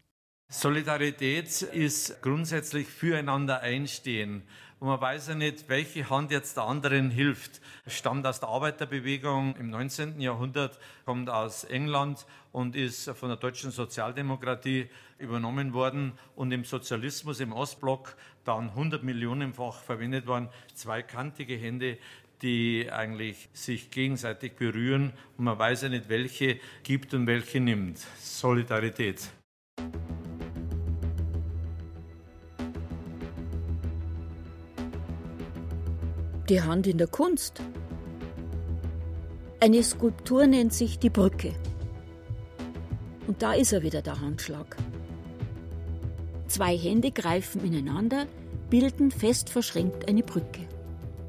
Solidarität 0.52 1.62
ist 1.62 2.24
grundsätzlich 2.24 2.88
füreinander 2.88 3.62
einstehen. 3.62 4.42
Und 4.80 4.88
man 4.88 5.00
weiß 5.00 5.28
ja 5.28 5.36
nicht, 5.36 5.70
welche 5.70 6.10
Hand 6.10 6.32
jetzt 6.32 6.58
der 6.58 6.64
anderen 6.64 7.12
hilft. 7.12 7.62
Stammt 7.86 8.26
aus 8.26 8.40
der 8.40 8.50
Arbeiterbewegung 8.50 9.56
im 9.58 9.70
19. 9.70 10.20
Jahrhundert, 10.20 10.80
kommt 11.06 11.30
aus 11.30 11.66
England 11.66 12.26
und 12.52 12.76
ist 12.76 13.12
von 13.12 13.30
der 13.30 13.38
deutschen 13.38 13.70
Sozialdemokratie 13.70 14.90
übernommen 15.20 15.74
worden 15.74 16.14
und 16.36 16.52
im 16.52 16.64
Sozialismus 16.64 17.42
im 17.42 17.54
Ostblock 17.54 18.16
dann 18.44 18.70
100 18.70 19.04
Millionenfach 19.04 19.84
verwendet 19.84 20.26
worden. 20.26 20.50
Zweikantige 20.74 21.58
Hände, 21.58 22.00
die 22.42 22.90
eigentlich 22.92 23.50
sich 23.54 23.92
gegenseitig 23.92 24.56
berühren 24.56 25.14
und 25.38 25.46
man 25.46 25.60
weiß 25.60 25.84
ja 25.84 25.90
nicht, 25.90 26.10
welche 26.10 26.60
gibt 26.82 27.14
und 27.14 27.28
welche 27.28 27.60
nimmt. 27.60 28.00
Solidarität. 28.18 29.30
Die 36.50 36.64
Hand 36.64 36.88
in 36.88 36.98
der 36.98 37.06
Kunst. 37.06 37.62
Eine 39.60 39.84
Skulptur 39.84 40.48
nennt 40.48 40.74
sich 40.74 40.98
die 40.98 41.12
Brücke. 41.12 41.54
Und 43.28 43.44
da 43.44 43.54
ist 43.54 43.72
er 43.72 43.84
wieder, 43.84 44.02
der 44.02 44.20
Handschlag. 44.20 44.76
Zwei 46.48 46.76
Hände 46.76 47.12
greifen 47.12 47.64
ineinander, 47.64 48.26
bilden 48.72 49.12
fest 49.12 49.52
verschränkt 49.52 50.10
eine 50.10 50.24
Brücke. 50.24 50.68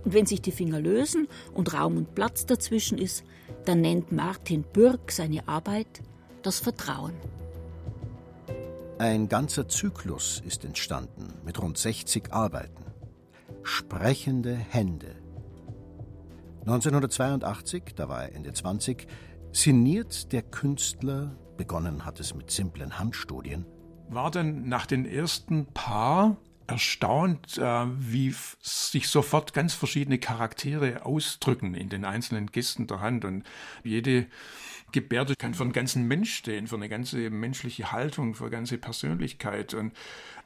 Und 0.07 0.15
wenn 0.15 0.25
sich 0.25 0.41
die 0.41 0.53
Finger 0.53 0.81
lösen 0.81 1.29
und 1.53 1.75
Raum 1.75 1.99
und 1.99 2.15
Platz 2.15 2.47
dazwischen 2.47 2.97
ist, 2.97 3.23
dann 3.67 3.83
nennt 3.83 4.13
Martin 4.13 4.63
Bürg 4.63 5.13
seine 5.13 5.47
Arbeit 5.47 6.01
das 6.41 6.61
Vertrauen. 6.61 7.13
Ein 8.97 9.29
ganzer 9.29 9.69
Zyklus 9.69 10.43
ist 10.47 10.65
entstanden 10.65 11.35
mit 11.45 11.61
rund 11.61 11.77
60 11.77 12.33
Arbeiten. 12.33 12.80
Sprechende 13.63 14.55
Hände. 14.55 15.17
1982, 16.61 17.95
da 17.97 18.09
war 18.09 18.25
er 18.25 18.35
Ende 18.35 18.53
20, 18.53 19.07
sinniert 19.53 20.33
der 20.33 20.43
Künstler, 20.43 21.37
begonnen 21.57 22.05
hat 22.05 22.21
es 22.21 22.35
mit 22.35 22.51
simplen 22.51 22.99
Handstudien, 22.99 23.67
war 24.09 24.31
dann 24.31 24.69
nach 24.69 24.87
den 24.87 25.07
ersten 25.07 25.67
paar 25.67 26.37
erstaunt, 26.67 27.59
äh, 27.59 27.87
wie 27.99 28.35
sich 28.61 29.09
sofort 29.09 29.53
ganz 29.53 29.75
verschiedene 29.75 30.19
Charaktere 30.19 31.05
ausdrücken 31.05 31.75
in 31.75 31.89
den 31.89 32.05
einzelnen 32.05 32.47
Gesten 32.47 32.87
der 32.87 33.01
Hand. 33.01 33.25
Und 33.25 33.45
jede 33.83 34.27
Gebärde 34.93 35.35
kann 35.37 35.55
für 35.55 35.65
einen 35.65 35.73
ganzen 35.73 36.07
Mensch 36.07 36.33
stehen, 36.33 36.69
für 36.69 36.77
eine 36.77 36.89
ganze 36.89 37.31
menschliche 37.31 37.93
Haltung, 37.93 38.35
für 38.35 38.45
eine 38.45 38.53
ganze 38.53 38.79
Persönlichkeit. 38.79 39.75
Und 39.75 39.93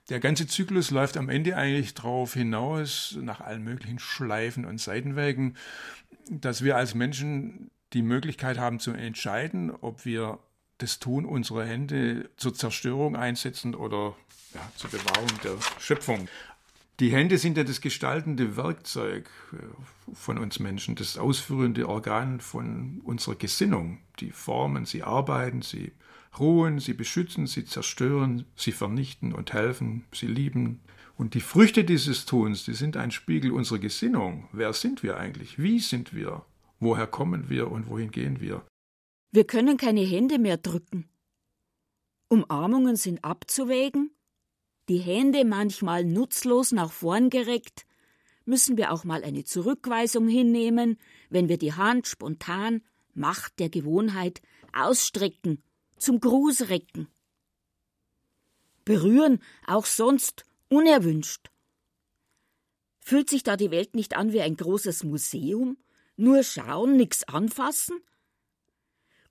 der 0.08 0.20
ganze 0.20 0.46
Zyklus 0.46 0.90
läuft 0.90 1.16
am 1.16 1.28
Ende 1.28 1.56
eigentlich 1.56 1.94
darauf 1.94 2.34
hinaus, 2.34 3.16
nach 3.20 3.40
allen 3.40 3.62
möglichen 3.62 3.98
Schleifen 3.98 4.64
und 4.64 4.80
Seitenwegen, 4.80 5.56
dass 6.30 6.62
wir 6.62 6.76
als 6.76 6.94
Menschen 6.94 7.70
die 7.92 8.02
Möglichkeit 8.02 8.58
haben 8.58 8.80
zu 8.80 8.92
entscheiden, 8.92 9.70
ob 9.70 10.04
wir 10.04 10.38
das 10.78 10.98
Tun 10.98 11.24
unserer 11.24 11.64
Hände 11.64 12.30
zur 12.36 12.54
Zerstörung 12.54 13.16
einsetzen 13.16 13.74
oder 13.74 14.16
ja, 14.54 14.60
zur 14.76 14.90
Bewahrung 14.90 15.28
der 15.42 15.56
Schöpfung. 15.78 16.28
Die 17.00 17.10
Hände 17.10 17.38
sind 17.38 17.56
ja 17.56 17.64
das 17.64 17.80
gestaltende 17.80 18.56
Werkzeug 18.56 19.28
äh, 19.52 20.14
von 20.14 20.38
uns 20.38 20.60
Menschen, 20.60 20.94
das 20.94 21.18
ausführende 21.18 21.88
Organ 21.88 22.40
von 22.40 23.00
unserer 23.04 23.34
Gesinnung. 23.34 23.98
Die 24.20 24.30
formen, 24.30 24.86
sie 24.86 25.02
arbeiten, 25.02 25.62
sie 25.62 25.92
ruhen, 26.38 26.78
sie 26.78 26.94
beschützen, 26.94 27.46
sie 27.46 27.64
zerstören, 27.64 28.44
sie 28.56 28.72
vernichten 28.72 29.32
und 29.32 29.52
helfen, 29.52 30.04
sie 30.12 30.26
lieben. 30.26 30.80
Und 31.16 31.34
die 31.34 31.40
Früchte 31.40 31.84
dieses 31.84 32.26
Tuns, 32.26 32.64
die 32.64 32.74
sind 32.74 32.96
ein 32.96 33.10
Spiegel 33.10 33.50
unserer 33.50 33.78
Gesinnung. 33.78 34.48
Wer 34.52 34.72
sind 34.72 35.02
wir 35.02 35.16
eigentlich? 35.16 35.58
Wie 35.58 35.80
sind 35.80 36.14
wir? 36.14 36.44
Woher 36.78 37.06
kommen 37.06 37.48
wir 37.48 37.70
und 37.70 37.88
wohin 37.88 38.10
gehen 38.10 38.40
wir? 38.40 38.64
Wir 39.32 39.44
können 39.44 39.76
keine 39.76 40.02
Hände 40.02 40.38
mehr 40.38 40.58
drücken. 40.58 41.08
Umarmungen 42.28 42.96
sind 42.96 43.24
abzuwägen, 43.24 44.10
die 44.88 44.98
Hände 44.98 45.44
manchmal 45.44 46.04
nutzlos 46.04 46.72
nach 46.72 46.92
vorn 46.92 47.30
gereckt, 47.30 47.86
müssen 48.44 48.76
wir 48.76 48.92
auch 48.92 49.04
mal 49.04 49.24
eine 49.24 49.44
Zurückweisung 49.44 50.28
hinnehmen, 50.28 50.98
wenn 51.30 51.48
wir 51.48 51.58
die 51.58 51.72
Hand 51.72 52.06
spontan, 52.06 52.82
Macht 53.16 53.60
der 53.60 53.68
Gewohnheit, 53.68 54.42
ausstrecken, 54.72 55.62
zum 55.96 56.18
Gruß 56.18 56.68
recken. 56.68 57.06
Berühren 58.84 59.40
auch 59.66 59.86
sonst 59.86 60.44
unerwünscht. 60.68 61.50
Fühlt 62.98 63.30
sich 63.30 63.44
da 63.44 63.56
die 63.56 63.70
Welt 63.70 63.94
nicht 63.94 64.16
an 64.16 64.32
wie 64.32 64.40
ein 64.40 64.56
großes 64.56 65.04
Museum? 65.04 65.78
Nur 66.16 66.42
schauen, 66.42 66.96
nix 66.96 67.22
anfassen? 67.24 68.00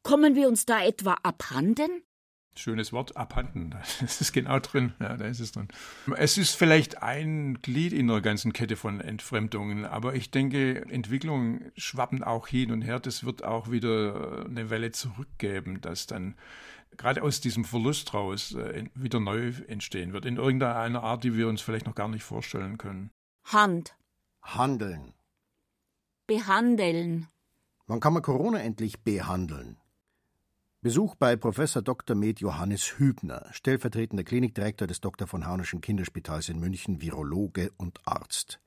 Kommen 0.02 0.36
wir 0.36 0.48
uns 0.48 0.66
da 0.66 0.84
etwa 0.84 1.14
abhanden? 1.24 2.04
Schönes 2.56 2.94
Wort, 2.94 3.18
abhanden. 3.18 3.76
Das 4.00 4.22
ist 4.22 4.34
genau 4.34 4.60
drin. 4.60 4.94
Ja, 5.00 5.18
da 5.18 5.26
ist 5.26 5.40
es 5.40 5.52
drin. 5.52 5.68
Es 6.18 6.38
ist 6.38 6.56
vielleicht 6.56 7.02
ein 7.02 7.62
Glied 7.62 7.94
in 7.94 8.08
der 8.08 8.22
ganzen 8.22 8.54
Kette 8.54 8.76
von 8.76 9.02
Entfremdungen, 9.02 9.86
aber 9.86 10.14
ich 10.16 10.30
denke, 10.30 10.86
Entwicklungen 10.90 11.72
schwappen 11.78 12.24
auch 12.24 12.48
hin 12.48 12.72
und 12.72 12.82
her. 12.82 13.00
Das 13.00 13.24
wird 13.24 13.44
auch 13.44 13.72
wieder 13.72 14.46
eine 14.46 14.70
Welle 14.70 14.92
zurückgeben, 14.92 15.82
dass 15.82 16.06
dann 16.06 16.36
gerade 16.98 17.24
aus 17.24 17.42
diesem 17.42 17.66
Verlust 17.66 18.14
raus 18.14 18.54
äh, 18.54 18.86
wieder 18.94 19.20
neu 19.20 19.52
entstehen 19.68 20.14
wird. 20.14 20.26
In 20.26 20.38
irgendeiner 20.38 21.04
Art, 21.04 21.24
die 21.24 21.36
wir 21.36 21.48
uns 21.48 21.62
vielleicht 21.62 21.86
noch 21.86 21.96
gar 21.96 22.08
nicht 22.08 22.24
vorstellen 22.24 22.78
können. 22.78 23.10
Hand. 23.46 23.96
Handeln. 24.42 25.14
Behandeln. 26.28 27.28
Wann 27.88 28.00
kann 28.00 28.14
man 28.14 28.22
Corona 28.22 28.60
endlich 28.60 29.02
behandeln? 29.02 29.78
Besuch 30.84 31.16
bei 31.16 31.38
Professor 31.38 31.82
Dr. 31.82 32.14
Med 32.14 32.42
Johannes 32.42 33.00
Hübner, 33.00 33.46
stellvertretender 33.52 34.26
Klinikdirektor 34.26 34.86
des 34.86 35.00
Dr. 35.00 35.30
von 35.30 35.48
Haunerschen 35.48 35.80
Kinderspitals 35.80 36.50
in 36.50 36.60
München, 36.60 37.00
Virologe 37.00 37.72
und 37.78 38.02
Arzt. 38.04 38.60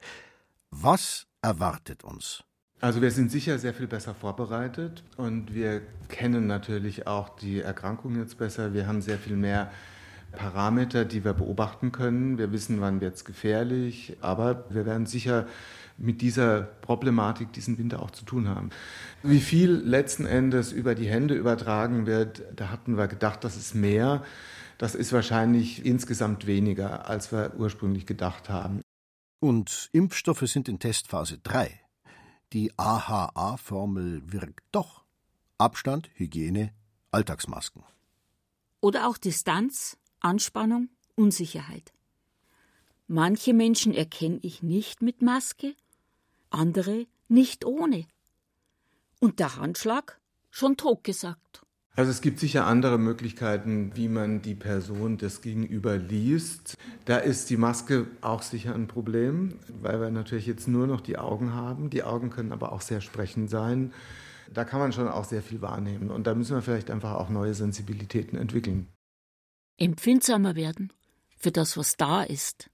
Was 0.70 1.26
erwartet 1.42 2.04
uns? 2.04 2.42
Also 2.80 3.02
wir 3.02 3.11
sind 3.11 3.30
sicher 3.30 3.58
sehr 3.58 3.75
viel 3.75 3.87
besser 3.87 4.14
vorbereitet 4.14 5.04
und 5.18 5.52
wir 5.52 5.82
kennen 6.08 6.46
natürlich 6.46 7.06
auch 7.06 7.28
die 7.37 7.61
Erkrankung 7.61 8.16
jetzt 8.16 8.38
besser. 8.38 8.73
Wir 8.73 8.87
haben 8.87 9.02
sehr 9.02 9.18
viel 9.18 9.37
mehr 9.37 9.70
Parameter, 10.32 11.04
die 11.04 11.23
wir 11.23 11.35
beobachten 11.35 11.92
können. 11.92 12.38
Wir 12.38 12.50
wissen, 12.50 12.80
wann 12.80 13.02
wird 13.02 13.16
es 13.16 13.26
gefährlich, 13.26 14.16
aber 14.23 14.64
wir 14.70 14.87
werden 14.87 15.04
sicher 15.04 15.46
mit 15.98 16.20
dieser 16.20 16.62
Problematik 16.62 17.52
diesen 17.52 17.78
Winter 17.78 18.02
auch 18.02 18.10
zu 18.10 18.24
tun 18.24 18.48
haben. 18.48 18.70
Wie 19.22 19.40
viel 19.40 19.70
letzten 19.70 20.26
Endes 20.26 20.72
über 20.72 20.94
die 20.94 21.08
Hände 21.08 21.34
übertragen 21.34 22.06
wird, 22.06 22.42
da 22.54 22.70
hatten 22.70 22.96
wir 22.96 23.08
gedacht, 23.08 23.44
das 23.44 23.56
ist 23.56 23.74
mehr. 23.74 24.22
Das 24.78 24.94
ist 24.94 25.12
wahrscheinlich 25.12 25.86
insgesamt 25.86 26.46
weniger, 26.46 27.08
als 27.08 27.32
wir 27.32 27.54
ursprünglich 27.56 28.04
gedacht 28.04 28.50
haben. 28.50 28.82
Und 29.40 29.88
Impfstoffe 29.92 30.46
sind 30.46 30.68
in 30.68 30.78
Testphase 30.78 31.38
3. 31.38 31.80
Die 32.52 32.72
AHA-Formel 32.76 34.22
wirkt 34.32 34.64
doch. 34.72 35.04
Abstand, 35.58 36.10
Hygiene, 36.14 36.72
Alltagsmasken. 37.10 37.82
Oder 38.80 39.08
auch 39.08 39.16
Distanz, 39.16 39.96
Anspannung, 40.20 40.90
Unsicherheit. 41.14 41.92
Manche 43.09 43.54
Menschen 43.54 43.94
erkenne 43.94 44.38
ich 44.42 44.62
nicht 44.62 45.00
mit 45.00 45.22
Maske, 45.22 45.74
andere 46.57 47.07
nicht 47.29 47.64
ohne. 47.64 48.07
Und 49.21 49.38
der 49.38 49.57
Handschlag 49.57 50.19
schon 50.51 50.77
totgesagt. 50.77 51.62
Also 51.95 52.11
es 52.11 52.21
gibt 52.21 52.40
sicher 52.40 52.66
andere 52.66 52.99
Möglichkeiten, 52.99 53.92
wie 53.95 54.09
man 54.09 54.42
die 54.42 54.55
Person 54.55 55.16
des 55.16 55.40
Gegenüber 55.40 55.97
liest. 55.97 56.77
Da 57.07 57.16
ist 57.16 57.49
die 57.49 57.57
Maske 57.57 58.07
auch 58.21 58.42
sicher 58.42 58.75
ein 58.75 58.87
Problem, 58.87 59.59
weil 59.81 60.01
wir 60.01 60.11
natürlich 60.11 60.47
jetzt 60.47 60.69
nur 60.69 60.87
noch 60.87 61.01
die 61.01 61.16
Augen 61.16 61.55
haben. 61.55 61.88
Die 61.88 62.03
Augen 62.03 62.29
können 62.29 62.53
aber 62.53 62.73
auch 62.73 62.83
sehr 62.83 63.01
sprechend 63.01 63.49
sein. 63.49 63.95
Da 64.53 64.64
kann 64.64 64.79
man 64.79 64.92
schon 64.92 65.09
auch 65.09 65.25
sehr 65.25 65.42
viel 65.42 65.62
wahrnehmen. 65.62 66.11
Und 66.11 66.27
da 66.27 66.35
müssen 66.35 66.55
wir 66.55 66.62
vielleicht 66.62 66.90
einfach 66.90 67.14
auch 67.14 67.31
neue 67.31 67.55
Sensibilitäten 67.55 68.38
entwickeln. 68.38 68.88
Empfindsamer 69.79 70.55
werden 70.55 70.92
für 71.38 71.51
das, 71.51 71.79
was 71.79 71.97
da 71.97 72.23
ist. 72.23 72.71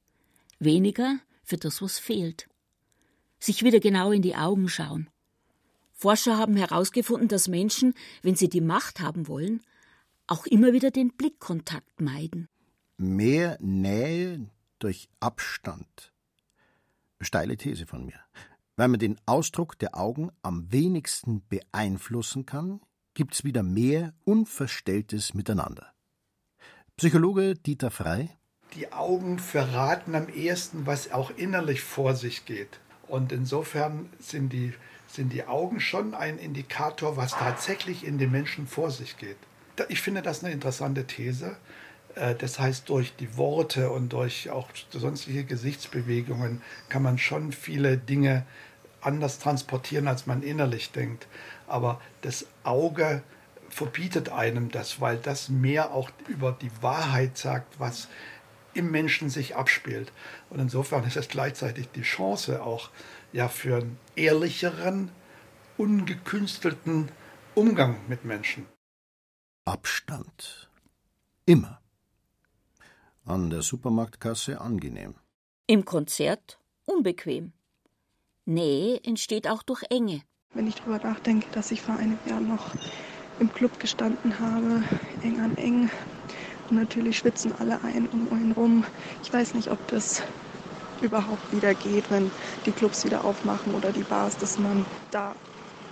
Weniger 0.59 1.19
für 1.45 1.57
das, 1.59 1.81
was 1.81 2.01
fehlt 2.01 2.49
sich 3.43 3.63
wieder 3.63 3.81
genau 3.81 4.13
in 4.13 4.23
die 4.23 4.37
Augen 4.37 4.69
schauen. 4.69 5.11
Forscher 5.93 6.37
haben 6.37 6.57
herausgefunden, 6.57 7.29
dass 7.29 7.49
Menschen, 7.49 7.95
wenn 8.23 8.35
sie 8.35 8.49
die 8.49 8.61
Macht 8.61 9.01
haben 9.01 9.29
wollen, 9.29 9.63
auch 10.27 10.47
immer 10.47 10.73
wieder 10.73 10.91
den 10.91 11.13
Blickkontakt 11.13 12.01
meiden. 12.01 12.49
Mehr 12.97 13.59
Nähe 13.61 14.49
durch 14.79 15.09
Abstand. 15.21 16.13
Steile 17.21 17.57
These 17.57 17.87
von 17.87 18.05
mir. 18.05 18.19
Weil 18.77 18.89
man 18.89 19.01
den 19.01 19.21
Ausdruck 19.27 19.79
der 19.79 19.97
Augen 19.97 20.31
am 20.43 20.73
wenigsten 20.73 21.43
beeinflussen 21.49 22.47
kann, 22.47 22.81
gibt's 23.15 23.45
wieder 23.45 23.63
mehr 23.63 24.15
unverstelltes 24.25 25.35
Miteinander. 25.35 25.93
Psychologe 26.97 27.55
Dieter 27.55 27.91
Frei. 27.91 28.37
Die 28.75 28.93
Augen 28.93 29.39
verraten 29.39 30.15
am 30.15 30.29
ehesten, 30.29 30.87
was 30.87 31.13
auch 31.13 31.31
innerlich 31.37 31.83
vor 31.83 32.15
sich 32.15 32.47
geht. 32.47 32.81
Und 33.13 33.31
insofern 33.31 34.09
sind 34.21 34.55
die, 34.55 34.73
sind 35.07 35.35
die 35.35 35.45
Augen 35.45 35.81
schon 35.81 36.15
ein 36.15 36.39
Indikator, 36.39 37.19
was 37.19 37.33
tatsächlich 37.33 38.07
in 38.07 38.17
den 38.17 38.31
Menschen 38.31 38.67
vor 38.67 38.91
sich 38.91 39.19
geht. 39.19 39.37
Ich 39.91 40.01
finde 40.01 40.23
das 40.23 40.43
eine 40.43 40.51
interessante 40.51 41.07
These. 41.07 41.59
Äh, 42.15 42.35
das 42.37 42.59
heißt, 42.59 42.89
durch 42.89 43.15
die 43.17 43.37
Worte 43.37 43.91
und 43.91 44.15
durch 44.15 44.49
auch 44.49 44.71
sonstige 44.89 45.45
Gesichtsbewegungen 45.45 46.63
kann 46.89 47.03
man 47.03 47.19
schon 47.19 47.53
viele 47.53 47.99
Dinge 47.99 48.47
anders 49.03 49.39
transportieren, 49.39 50.09
als 50.09 50.27
man 50.27 50.43
innerlich 50.43 50.91
denkt. 50.93 51.27
Aber 51.67 52.01
das 52.23 52.47
Auge 52.65 53.23
verbietet 53.69 54.31
einem 54.31 54.71
das, 54.71 55.03
weil 55.03 55.19
das 55.19 55.51
mehr 55.51 55.93
auch 55.93 56.09
über 56.29 56.57
die 56.59 56.71
Wahrheit 56.81 57.37
sagt, 57.37 57.79
was 57.79 58.09
im 58.75 58.91
Menschen 58.91 59.31
sich 59.31 59.57
abspielt. 59.57 60.13
Und 60.51 60.61
insofern 60.61 61.05
ist 61.05 61.17
es 61.17 61.29
gleichzeitig 61.29 61.89
die 61.91 62.03
Chance 62.03 62.63
auch 62.63 62.91
ja 63.33 63.49
für 63.49 63.77
einen 63.77 63.99
ehrlicheren, 64.17 65.11
ungekünstelten 65.79 67.09
Umgang 67.55 67.97
mit 68.09 68.25
Menschen. 68.25 68.67
Abstand. 69.65 70.71
Immer. 71.47 71.81
An 73.25 73.51
der 73.51 73.63
Supermarktkasse 73.63 74.61
angenehm. 74.61 75.15
Im 75.67 75.85
Konzert 75.85 76.59
unbequem. 76.85 77.53
Nähe 78.45 79.01
entsteht 79.05 79.49
auch 79.49 79.63
durch 79.63 79.85
Enge. 79.91 80.23
Wenn 80.55 80.67
ich 80.67 80.75
darüber 80.77 80.99
nachdenke, 80.99 81.47
dass 81.53 81.71
ich 81.71 81.81
vor 81.81 81.97
einem 81.97 82.19
Jahr 82.27 82.41
noch 82.41 82.75
im 83.39 83.53
Club 83.53 83.79
gestanden 83.81 84.39
habe, 84.39 84.83
eng 85.23 85.41
an 85.41 85.57
eng, 85.57 85.91
und 86.73 86.79
natürlich 86.79 87.19
schwitzen 87.19 87.53
alle 87.59 87.83
ein 87.85 88.09
um 88.09 88.33
einen 88.33 88.53
rum. 88.53 88.85
Ich 89.23 89.31
weiß 89.31 89.53
nicht, 89.55 89.71
ob 89.71 89.87
das 89.89 90.23
überhaupt 91.03 91.53
wieder 91.53 91.75
geht, 91.75 92.11
wenn 92.11 92.31
die 92.65 92.73
Clubs 92.73 93.05
wieder 93.05 93.25
aufmachen 93.25 93.75
oder 93.75 93.93
die 93.93 94.05
Bars, 94.05 94.39
dass 94.39 94.59
man 94.59 94.87
da 95.11 95.37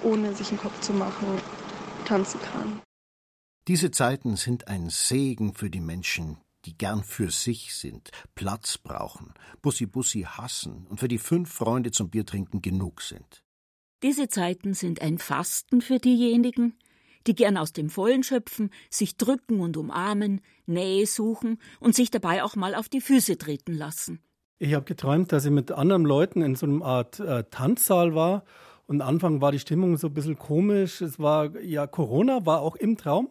ohne 0.02 0.34
sich 0.34 0.48
einen 0.48 0.58
Kopf 0.58 0.80
zu 0.80 0.94
machen 0.94 1.26
tanzen 2.06 2.40
kann. 2.40 2.80
Diese 3.68 3.90
Zeiten 3.90 4.36
sind 4.36 4.68
ein 4.68 4.88
Segen 4.88 5.52
für 5.52 5.68
die 5.68 5.80
Menschen, 5.80 6.38
die 6.64 6.76
gern 6.76 7.04
für 7.04 7.30
sich 7.30 7.74
sind, 7.74 8.10
Platz 8.34 8.78
brauchen, 8.78 9.34
Bussi 9.60 9.84
Bussi 9.84 10.22
hassen 10.22 10.86
und 10.88 10.98
für 10.98 11.08
die 11.08 11.18
fünf 11.18 11.52
Freunde 11.52 11.90
zum 11.90 12.08
Biertrinken 12.08 12.62
genug 12.62 13.02
sind. 13.02 13.42
Diese 14.02 14.28
Zeiten 14.28 14.72
sind 14.72 15.02
ein 15.02 15.18
Fasten 15.18 15.82
für 15.82 15.98
diejenigen, 15.98 16.74
die 17.26 17.34
gern 17.34 17.56
aus 17.56 17.72
dem 17.72 17.90
Vollen 17.90 18.22
schöpfen, 18.22 18.70
sich 18.90 19.16
drücken 19.16 19.60
und 19.60 19.76
umarmen, 19.76 20.40
Nähe 20.66 21.06
suchen 21.06 21.58
und 21.80 21.94
sich 21.94 22.10
dabei 22.10 22.42
auch 22.42 22.56
mal 22.56 22.74
auf 22.74 22.88
die 22.88 23.00
Füße 23.00 23.38
treten 23.38 23.74
lassen. 23.74 24.20
Ich 24.58 24.74
habe 24.74 24.84
geträumt, 24.84 25.32
dass 25.32 25.44
ich 25.44 25.50
mit 25.50 25.72
anderen 25.72 26.04
Leuten 26.04 26.42
in 26.42 26.54
so 26.54 26.66
einer 26.66 26.84
Art 26.84 27.18
äh, 27.18 27.44
Tanzsaal 27.50 28.14
war. 28.14 28.44
Und 28.86 29.00
Anfang 29.00 29.40
war 29.40 29.52
die 29.52 29.58
Stimmung 29.58 29.96
so 29.96 30.08
ein 30.08 30.14
bisschen 30.14 30.38
komisch. 30.38 31.00
Es 31.00 31.18
war 31.18 31.58
ja 31.60 31.86
Corona, 31.86 32.44
war 32.44 32.60
auch 32.60 32.76
im 32.76 32.96
Traum. 32.96 33.30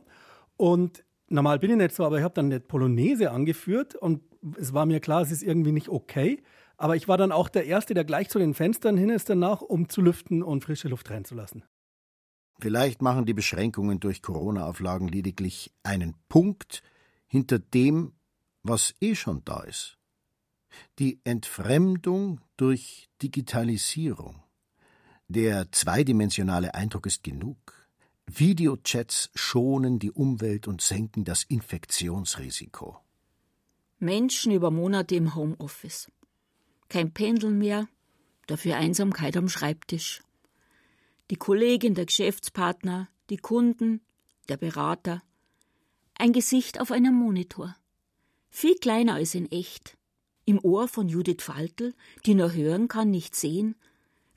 Und 0.57 1.03
normal 1.27 1.59
bin 1.59 1.71
ich 1.71 1.77
nicht 1.77 1.93
so, 1.93 2.05
aber 2.05 2.17
ich 2.17 2.23
habe 2.23 2.33
dann 2.33 2.45
eine 2.45 2.59
Polonaise 2.59 3.31
angeführt 3.31 3.95
und 3.95 4.21
es 4.57 4.73
war 4.73 4.85
mir 4.85 4.99
klar, 4.99 5.21
es 5.21 5.31
ist 5.31 5.43
irgendwie 5.43 5.71
nicht 5.71 5.89
okay. 5.89 6.41
Aber 6.77 6.95
ich 6.95 7.07
war 7.07 7.17
dann 7.17 7.31
auch 7.31 7.49
der 7.49 7.65
Erste, 7.65 7.93
der 7.93 8.05
gleich 8.05 8.29
zu 8.29 8.39
den 8.39 8.53
Fenstern 8.53 8.97
hin 8.97 9.09
ist 9.09 9.29
danach, 9.29 9.61
um 9.61 9.89
zu 9.89 10.01
lüften 10.01 10.41
und 10.41 10.63
frische 10.63 10.87
Luft 10.87 11.09
reinzulassen. 11.09 11.63
Vielleicht 12.59 13.01
machen 13.01 13.25
die 13.25 13.33
Beschränkungen 13.33 14.01
durch 14.01 14.21
Corona-Auflagen 14.21 15.07
lediglich 15.07 15.71
einen 15.83 16.15
Punkt 16.27 16.83
hinter 17.25 17.57
dem, 17.57 18.13
was 18.63 18.93
eh 18.99 19.15
schon 19.15 19.43
da 19.45 19.61
ist. 19.61 19.97
Die 20.99 21.19
Entfremdung 21.23 22.41
durch 22.57 23.09
Digitalisierung. 23.21 24.43
Der 25.29 25.71
zweidimensionale 25.71 26.73
Eindruck 26.73 27.05
ist 27.05 27.23
genug. 27.23 27.57
Videochats 28.27 29.29
schonen 29.33 29.97
die 29.97 30.11
Umwelt 30.11 30.67
und 30.67 30.81
senken 30.81 31.23
das 31.23 31.43
Infektionsrisiko. 31.43 32.99
Menschen 33.99 34.51
über 34.51 34.69
Monate 34.69 35.15
im 35.15 35.33
Homeoffice. 35.33 36.11
Kein 36.89 37.13
Pendeln 37.13 37.57
mehr, 37.57 37.87
dafür 38.47 38.75
Einsamkeit 38.77 39.37
am 39.37 39.49
Schreibtisch. 39.49 40.21
Die 41.29 41.35
Kollegin, 41.35 41.93
der 41.93 42.07
Geschäftspartner, 42.07 43.07
die 43.29 43.37
Kunden, 43.37 44.01
der 44.47 44.57
Berater. 44.57 45.21
Ein 46.17 46.33
Gesicht 46.33 46.81
auf 46.81 46.91
einem 46.91 47.13
Monitor. 47.13 47.75
Viel 48.49 48.73
kleiner 48.75 49.13
als 49.13 49.35
in 49.35 49.51
echt. 49.51 49.95
Im 50.45 50.59
Ohr 50.63 50.87
von 50.87 51.07
Judith 51.07 51.43
Faltel, 51.43 51.93
die 52.25 52.33
nur 52.33 52.53
hören 52.53 52.87
kann, 52.87 53.11
nicht 53.11 53.35
sehen, 53.35 53.75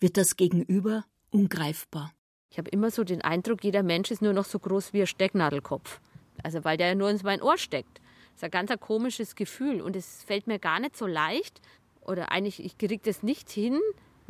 wird 0.01 0.19
das 0.19 0.37
Gegenüber 0.37 1.07
ungreifbar. 1.31 2.13
Ich 2.51 2.59
habe 2.59 2.69
immer 2.69 2.91
so 2.91 3.05
den 3.05 3.23
Eindruck, 3.23 3.65
jeder 3.65 3.83
Mensch 3.83 4.11
ist 4.11 4.21
nur 4.21 4.35
noch 4.35 4.45
so 4.45 4.59
groß 4.59 4.93
wie 4.93 5.01
ein 5.01 5.07
Stecknadelkopf. 5.07 5.99
Also 6.43 6.63
weil 6.65 6.77
der 6.77 6.89
ja 6.89 6.95
nur 6.95 7.09
in 7.09 7.19
mein 7.25 7.41
Ohr 7.41 7.57
steckt. 7.57 8.03
Das 8.33 8.37
ist 8.37 8.45
ein 8.45 8.51
ganz 8.51 8.71
ein 8.71 8.81
komisches 8.81 9.35
Gefühl 9.35 9.81
und 9.81 9.97
es 9.97 10.23
fällt 10.25 10.47
mir 10.47 10.59
gar 10.59 10.79
nicht 10.79 10.99
so 10.99 11.07
leicht, 11.07 11.63
oder 12.03 12.33
eigentlich, 12.33 12.63
ich 12.63 12.77
kriege 12.77 13.01
das 13.03 13.23
nicht 13.23 13.49
hin, 13.49 13.81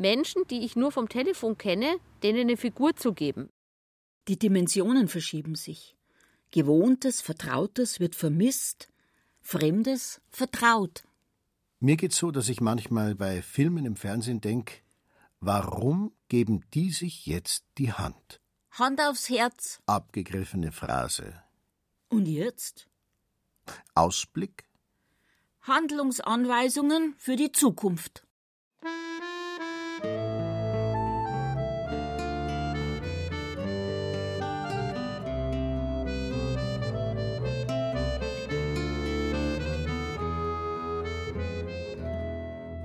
Menschen, 0.03 0.47
die 0.51 0.65
ich 0.67 0.77
nur 0.77 0.93
vom 0.93 1.09
Telefon 1.09 1.57
kenne, 1.57 1.97
denen 2.23 2.41
eine 2.41 2.59
Figur 2.59 2.95
zu 2.95 3.15
geben. 3.15 3.49
Die 4.29 4.39
Dimensionen 4.39 5.09
verschieben 5.09 5.55
sich. 5.55 5.97
Gewohntes, 6.51 7.23
Vertrautes 7.23 7.99
wird 7.99 8.15
vermisst, 8.15 8.89
Fremdes 9.41 10.21
vertraut. 10.29 11.05
Mir 11.81 11.97
geht's 11.97 12.19
so, 12.19 12.31
dass 12.31 12.49
ich 12.49 12.61
manchmal 12.61 13.15
bei 13.15 13.43
Filmen 13.43 13.87
im 13.87 13.97
Fernsehen 13.97 14.41
denke, 14.41 14.75
warum 15.41 16.13
geben 16.29 16.61
die 16.75 16.91
sich 16.91 17.27
jetzt 17.27 17.65
die 17.79 17.93
Hand? 17.93 18.41
Hand 18.71 19.01
aufs 19.01 19.29
Herz. 19.29 19.81
Abgegriffene 19.87 20.71
Phrase. 20.71 21.43
Und 22.09 22.27
jetzt? 22.27 22.87
Ausblick? 23.95 24.65
Handlungsanweisungen 25.63 27.15
für 27.19 27.37
die 27.37 27.53
Zukunft. 27.53 28.27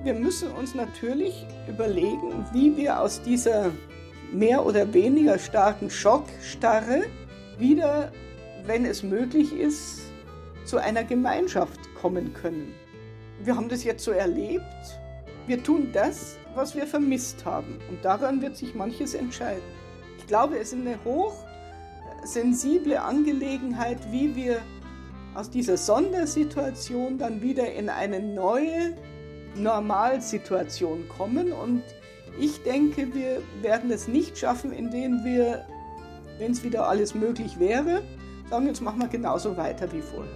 Wir 0.07 0.13
müssen 0.13 0.49
uns 0.51 0.73
natürlich 0.73 1.45
überlegen, 1.67 2.45
wie 2.53 2.77
wir 2.77 3.01
aus 3.01 3.21
dieser 3.21 3.71
mehr 4.31 4.65
oder 4.65 4.93
weniger 4.93 5.37
starken 5.37 5.89
Schockstarre 5.89 7.03
wieder, 7.57 8.13
wenn 8.65 8.85
es 8.85 9.03
möglich 9.03 9.51
ist, 9.51 9.99
zu 10.63 10.77
einer 10.77 11.03
Gemeinschaft 11.03 11.93
kommen 11.93 12.33
können. 12.33 12.73
Wir 13.43 13.57
haben 13.57 13.67
das 13.67 13.83
jetzt 13.83 14.05
so 14.05 14.11
erlebt. 14.11 14.63
Wir 15.45 15.61
tun 15.61 15.89
das, 15.91 16.37
was 16.55 16.73
wir 16.73 16.87
vermisst 16.87 17.43
haben. 17.43 17.77
Und 17.89 18.05
daran 18.05 18.41
wird 18.41 18.55
sich 18.55 18.75
manches 18.75 19.13
entscheiden. 19.13 19.61
Ich 20.19 20.27
glaube, 20.27 20.57
es 20.57 20.71
ist 20.71 20.79
eine 20.79 20.97
hochsensible 22.23 23.01
Angelegenheit, 23.01 23.99
wie 24.09 24.33
wir 24.37 24.59
aus 25.35 25.49
dieser 25.49 25.75
Sondersituation 25.75 27.17
dann 27.17 27.41
wieder 27.41 27.73
in 27.73 27.89
eine 27.89 28.21
neue 28.21 28.95
Normalsituation 29.57 31.07
kommen. 31.09 31.51
Und 31.51 31.83
ich 32.39 32.61
denke, 32.63 33.13
wir 33.13 33.41
werden 33.61 33.91
es 33.91 34.07
nicht 34.07 34.37
schaffen, 34.37 34.71
indem 34.71 35.23
wir, 35.23 35.65
wenn 36.37 36.51
es 36.51 36.63
wieder 36.63 36.87
alles 36.87 37.15
möglich 37.15 37.59
wäre, 37.59 38.03
sagen, 38.49 38.67
jetzt 38.67 38.81
machen 38.81 39.01
wir 39.01 39.07
genauso 39.07 39.57
weiter 39.57 39.91
wie 39.91 40.01
vorher. 40.01 40.31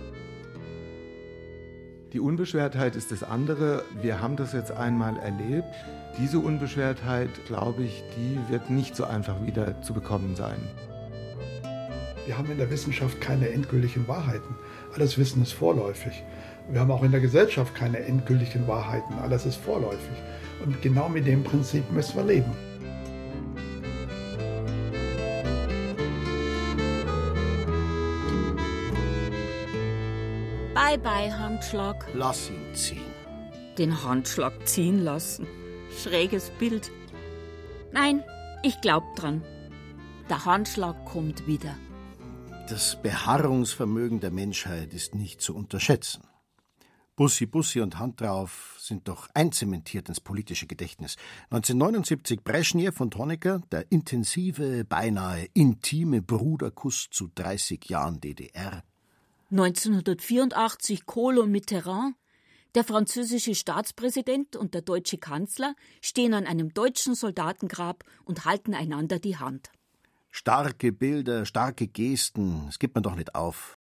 Die 2.13 2.19
Unbeschwertheit 2.19 2.97
ist 2.97 3.11
das 3.11 3.23
andere. 3.23 3.85
Wir 4.01 4.21
haben 4.21 4.35
das 4.35 4.51
jetzt 4.51 4.71
einmal 4.71 5.17
erlebt. 5.17 5.73
Diese 6.17 6.39
Unbeschwertheit, 6.39 7.29
glaube 7.45 7.83
ich, 7.83 8.03
die 8.17 8.37
wird 8.51 8.69
nicht 8.69 8.97
so 8.97 9.05
einfach 9.05 9.45
wieder 9.45 9.81
zu 9.81 9.93
bekommen 9.93 10.35
sein. 10.35 10.57
Wir 12.25 12.37
haben 12.37 12.51
in 12.51 12.57
der 12.57 12.69
Wissenschaft 12.69 13.21
keine 13.21 13.49
endgültigen 13.49 14.07
Wahrheiten. 14.09 14.55
Alles 14.93 15.17
Wissen 15.17 15.41
ist 15.41 15.53
vorläufig. 15.53 16.23
Wir 16.71 16.79
haben 16.79 16.91
auch 16.91 17.03
in 17.03 17.11
der 17.11 17.19
Gesellschaft 17.19 17.75
keine 17.75 17.99
endgültigen 17.99 18.65
Wahrheiten. 18.65 19.19
Alles 19.19 19.45
ist 19.45 19.57
vorläufig. 19.57 20.17
Und 20.63 20.81
genau 20.81 21.09
mit 21.09 21.27
dem 21.27 21.43
Prinzip 21.43 21.91
müssen 21.91 22.15
wir 22.15 22.23
leben. 22.23 22.51
Bye-bye, 30.73 31.37
Handschlag. 31.37 32.07
Lass 32.13 32.49
ihn 32.49 32.73
ziehen. 32.73 33.01
Den 33.77 34.05
Handschlag 34.05 34.53
ziehen 34.65 35.03
lassen. 35.03 35.47
Schräges 36.01 36.51
Bild. 36.51 36.89
Nein, 37.91 38.23
ich 38.63 38.79
glaub 38.79 39.03
dran. 39.17 39.43
Der 40.29 40.45
Handschlag 40.45 41.03
kommt 41.03 41.47
wieder. 41.47 41.75
Das 42.69 43.01
Beharrungsvermögen 43.01 44.21
der 44.21 44.31
Menschheit 44.31 44.93
ist 44.93 45.15
nicht 45.15 45.41
zu 45.41 45.53
unterschätzen. 45.53 46.30
Bussi 47.21 47.45
Bussi 47.45 47.81
und 47.81 47.99
Hand 47.99 48.19
drauf 48.19 48.77
sind 48.79 49.07
doch 49.07 49.29
einzementiert 49.35 50.09
ins 50.09 50.19
politische 50.19 50.65
Gedächtnis. 50.65 51.17
1979 51.51 52.43
Brezhnev 52.43 52.99
und 52.99 53.15
Honecker, 53.15 53.61
der 53.71 53.91
intensive, 53.91 54.85
beinahe 54.85 55.47
intime 55.53 56.23
Bruderkuss 56.23 57.09
zu 57.11 57.29
30 57.35 57.87
Jahren 57.89 58.19
DDR. 58.21 58.83
1984 59.51 61.05
Kohl 61.05 61.37
und 61.37 61.51
Mitterrand, 61.51 62.15
der 62.73 62.83
französische 62.83 63.53
Staatspräsident 63.53 64.55
und 64.55 64.73
der 64.73 64.81
deutsche 64.81 65.19
Kanzler 65.19 65.75
stehen 66.01 66.33
an 66.33 66.47
einem 66.47 66.73
deutschen 66.73 67.13
Soldatengrab 67.13 68.03
und 68.25 68.45
halten 68.45 68.73
einander 68.73 69.19
die 69.19 69.37
Hand. 69.37 69.71
Starke 70.31 70.91
Bilder, 70.91 71.45
starke 71.45 71.85
Gesten, 71.85 72.63
das 72.65 72.79
gibt 72.79 72.95
man 72.95 73.03
doch 73.03 73.15
nicht 73.15 73.35
auf. 73.35 73.77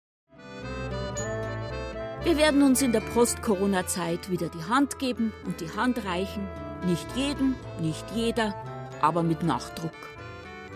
Wir 2.28 2.36
werden 2.36 2.62
uns 2.62 2.82
in 2.82 2.92
der 2.92 3.00
Post-Corona-Zeit 3.00 4.30
wieder 4.30 4.50
die 4.50 4.62
Hand 4.62 4.98
geben 4.98 5.32
und 5.46 5.62
die 5.62 5.70
Hand 5.70 6.04
reichen. 6.04 6.46
Nicht 6.84 7.06
jedem, 7.16 7.54
nicht 7.80 8.04
jeder, 8.14 8.54
aber 9.00 9.22
mit 9.22 9.42
Nachdruck. 9.42 9.96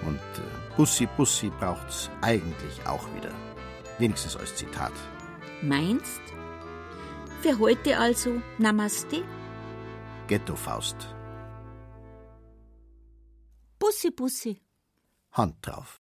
Und 0.07 0.17
äh, 0.17 0.77
Bussi 0.79 1.07
Bussi 1.15 1.53
braucht's 1.61 2.09
eigentlich 2.23 2.87
auch 2.87 3.07
wieder. 3.15 3.31
Wenigstens 3.99 4.35
als 4.35 4.57
Zitat. 4.57 4.95
Meinst? 5.61 6.23
Für 7.43 7.59
heute 7.59 7.99
also 7.99 8.41
Namaste? 8.57 9.23
Ghetto-Faust. 10.29 10.97
Bussi 13.79 14.11
Bussi. 14.11 14.63
Hand 15.33 15.57
drauf. 15.61 16.02